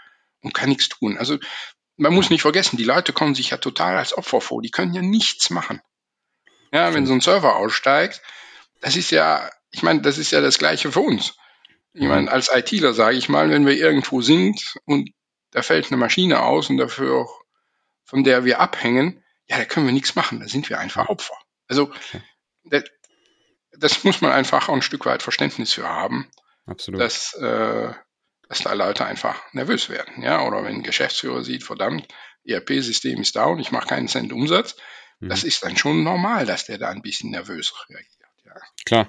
[0.43, 1.19] und kann nichts tun.
[1.19, 1.39] Also
[1.97, 4.63] man muss nicht vergessen, die Leute kommen sich ja total als Opfer vor.
[4.63, 5.81] Die können ja nichts machen.
[6.71, 8.23] Ja, wenn so ein Server aussteigt,
[8.81, 11.35] das ist ja, ich meine, das ist ja das Gleiche für uns.
[11.95, 12.29] Ich meine, mhm.
[12.29, 15.11] als ITler sage ich mal, wenn wir irgendwo sind und
[15.51, 17.41] da fällt eine Maschine aus und dafür auch,
[18.05, 20.39] von der wir abhängen, ja, da können wir nichts machen.
[20.39, 21.35] Da sind wir einfach Opfer.
[21.67, 21.93] Also
[22.63, 22.85] das,
[23.73, 26.31] das muss man einfach auch ein Stück weit Verständnis für haben.
[26.67, 27.01] Absolut.
[27.01, 27.93] Dass, äh,
[28.49, 30.23] dass da Leute einfach nervös werden.
[30.23, 30.47] Ja?
[30.47, 32.07] Oder wenn ein Geschäftsführer sieht, verdammt,
[32.47, 34.77] ERP-System ist down, ich mache keinen Cent Umsatz,
[35.21, 35.29] mhm.
[35.29, 38.11] das ist dann schon normal, dass der da ein bisschen nervös reagiert.
[38.45, 38.55] Ja.
[38.85, 39.09] Klar.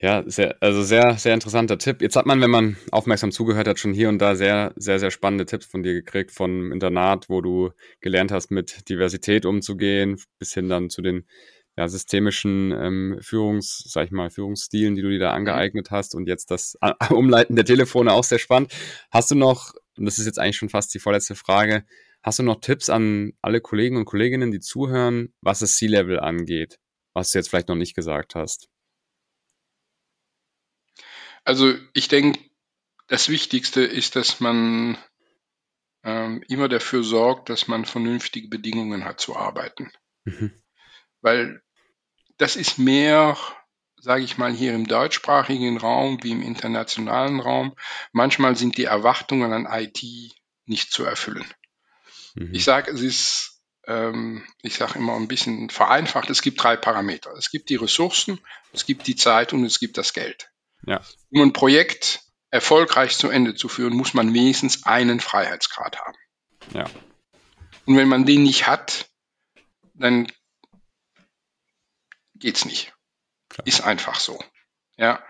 [0.00, 2.02] Ja, sehr, also sehr, sehr interessanter Tipp.
[2.02, 5.10] Jetzt hat man, wenn man aufmerksam zugehört hat, schon hier und da sehr, sehr, sehr
[5.10, 7.70] spannende Tipps von dir gekriegt, vom Internat, wo du
[8.00, 11.26] gelernt hast, mit Diversität umzugehen, bis hin dann zu den
[11.76, 15.38] ja, systemischen ähm, Führungs, sag ich mal, Führungsstilen, die du dir da mhm.
[15.38, 16.78] angeeignet hast und jetzt das
[17.10, 18.72] Umleiten der Telefone auch sehr spannend.
[19.10, 21.84] Hast du noch, und das ist jetzt eigentlich schon fast die vorletzte Frage,
[22.22, 26.78] hast du noch Tipps an alle Kollegen und Kolleginnen, die zuhören, was das C-Level angeht,
[27.12, 28.68] was du jetzt vielleicht noch nicht gesagt hast?
[31.44, 32.40] Also ich denke,
[33.08, 34.96] das Wichtigste ist, dass man
[36.04, 39.90] ähm, immer dafür sorgt, dass man vernünftige Bedingungen hat zu arbeiten.
[40.24, 40.52] Mhm.
[41.24, 41.62] Weil
[42.36, 43.38] das ist mehr,
[43.96, 47.74] sage ich mal, hier im deutschsprachigen Raum wie im internationalen Raum.
[48.12, 50.02] Manchmal sind die Erwartungen an IT
[50.66, 51.46] nicht zu erfüllen.
[52.34, 52.52] Mhm.
[52.52, 57.32] Ich sage, es ist, ähm, ich sage immer ein bisschen vereinfacht, es gibt drei Parameter.
[57.38, 58.38] Es gibt die Ressourcen,
[58.74, 60.50] es gibt die Zeit und es gibt das Geld.
[60.86, 61.00] Ja.
[61.30, 62.20] Um ein Projekt
[62.50, 66.18] erfolgreich zu Ende zu führen, muss man wenigstens einen Freiheitsgrad haben.
[66.74, 66.84] Ja.
[67.86, 69.08] Und wenn man den nicht hat,
[69.94, 70.26] dann
[72.34, 72.92] geht's nicht.
[73.48, 73.66] Klar.
[73.66, 74.42] Ist einfach so.
[74.96, 75.22] Ja.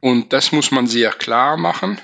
[0.00, 2.00] Und das muss man sehr klar machen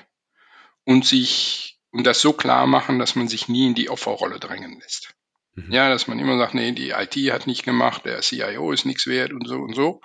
[0.84, 4.80] und sich, und das so klar machen, dass man sich nie in die Opferrolle drängen
[4.80, 5.14] lässt.
[5.55, 5.72] Mhm.
[5.72, 9.07] Ja, dass man immer sagt, nee, die IT hat nicht gemacht, der CIO ist nichts
[9.07, 10.01] wert und so und so.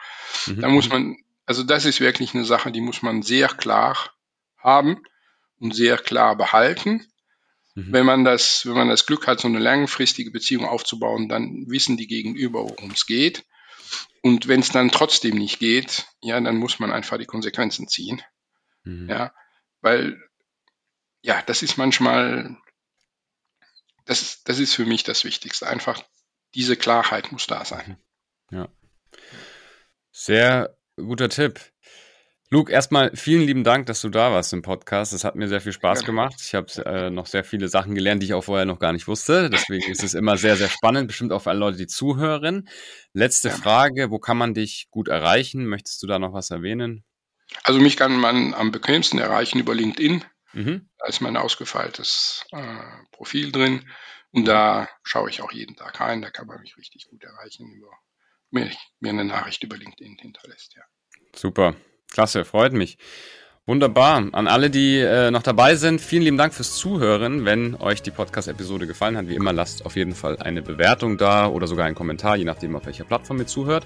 [0.48, 0.62] Mhm.
[0.62, 3.98] Da muss man, also das ist wirklich eine Sache, die muss man sehr klar
[4.58, 5.02] haben
[5.60, 7.08] und sehr klar behalten.
[7.74, 7.92] Mhm.
[7.92, 11.98] Wenn man das, wenn man das Glück hat, so eine langfristige Beziehung aufzubauen, dann wissen
[11.98, 13.46] die Gegenüber, worum es geht.
[14.22, 18.22] Und wenn es dann trotzdem nicht geht, ja, dann muss man einfach die Konsequenzen ziehen.
[18.84, 19.10] Mhm.
[19.10, 19.34] Ja,
[19.82, 20.22] weil,
[21.22, 22.58] ja, das ist manchmal,
[24.06, 25.68] das, das ist für mich das Wichtigste.
[25.68, 26.04] Einfach
[26.54, 27.98] diese Klarheit muss da sein.
[28.50, 28.58] Mhm.
[28.58, 28.70] Ja.
[30.12, 31.62] Sehr guter Tipp.
[32.52, 35.14] Luke, erstmal vielen lieben Dank, dass du da warst im Podcast.
[35.14, 36.34] Es hat mir sehr viel Spaß gemacht.
[36.40, 39.08] Ich habe äh, noch sehr viele Sachen gelernt, die ich auch vorher noch gar nicht
[39.08, 39.52] wusste.
[39.52, 42.68] Deswegen ist es immer sehr, sehr spannend, bestimmt auch für alle Leute, die zuhören.
[43.14, 45.68] Letzte Frage, wo kann man dich gut erreichen?
[45.68, 47.04] Möchtest du da noch was erwähnen?
[47.64, 50.26] Also mich kann man am bequemsten erreichen über LinkedIn.
[50.54, 50.90] Mhm.
[50.98, 52.78] Da ist mein ausgefeiltes äh,
[53.12, 53.88] Profil drin.
[54.32, 56.24] Und da schaue ich auch jeden Tag rein.
[56.24, 57.92] Da kann man mich richtig gut erreichen, über
[58.50, 60.74] mir, mir eine Nachricht über LinkedIn hinterlässt.
[60.76, 60.82] Ja.
[61.36, 61.76] Super.
[62.12, 62.98] Klasse, freut mich.
[63.70, 64.28] Wunderbar.
[64.32, 67.46] An alle, die äh, noch dabei sind, vielen lieben Dank fürs Zuhören.
[67.46, 71.48] Wenn euch die Podcast-Episode gefallen hat, wie immer, lasst auf jeden Fall eine Bewertung da
[71.48, 73.86] oder sogar einen Kommentar, je nachdem, auf welcher Plattform ihr zuhört.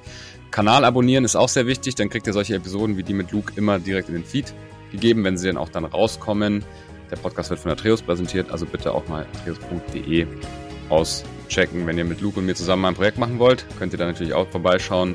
[0.51, 3.51] Kanal abonnieren ist auch sehr wichtig, dann kriegt ihr solche Episoden wie die mit Luke
[3.57, 4.53] immer direkt in den Feed
[4.93, 6.63] gegeben, wenn sie dann auch dann rauskommen.
[7.11, 10.27] Der Podcast wird von Atreus präsentiert, also bitte auch mal atreus.de
[10.87, 11.85] auschecken.
[11.85, 14.33] Wenn ihr mit Luke und mir zusammen ein Projekt machen wollt, könnt ihr da natürlich
[14.33, 15.13] auch vorbeischauen.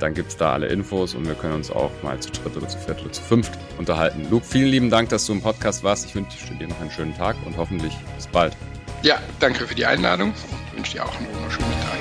[0.00, 2.68] Dann gibt es da alle Infos und wir können uns auch mal zu dritt oder
[2.68, 4.26] zu viert oder zu fünft unterhalten.
[4.30, 6.06] Luke, vielen lieben Dank, dass du im Podcast warst.
[6.06, 8.56] Ich wünsche dir noch einen schönen Tag und hoffentlich bis bald.
[9.02, 11.98] Ja, danke für die Einladung und wünsche dir auch einen wunderschönen Tag.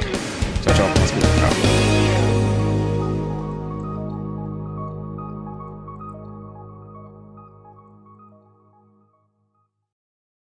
[0.63, 0.87] Ciao, ciao.
[0.95, 1.23] Mach's gut.
[1.23, 1.78] Ja.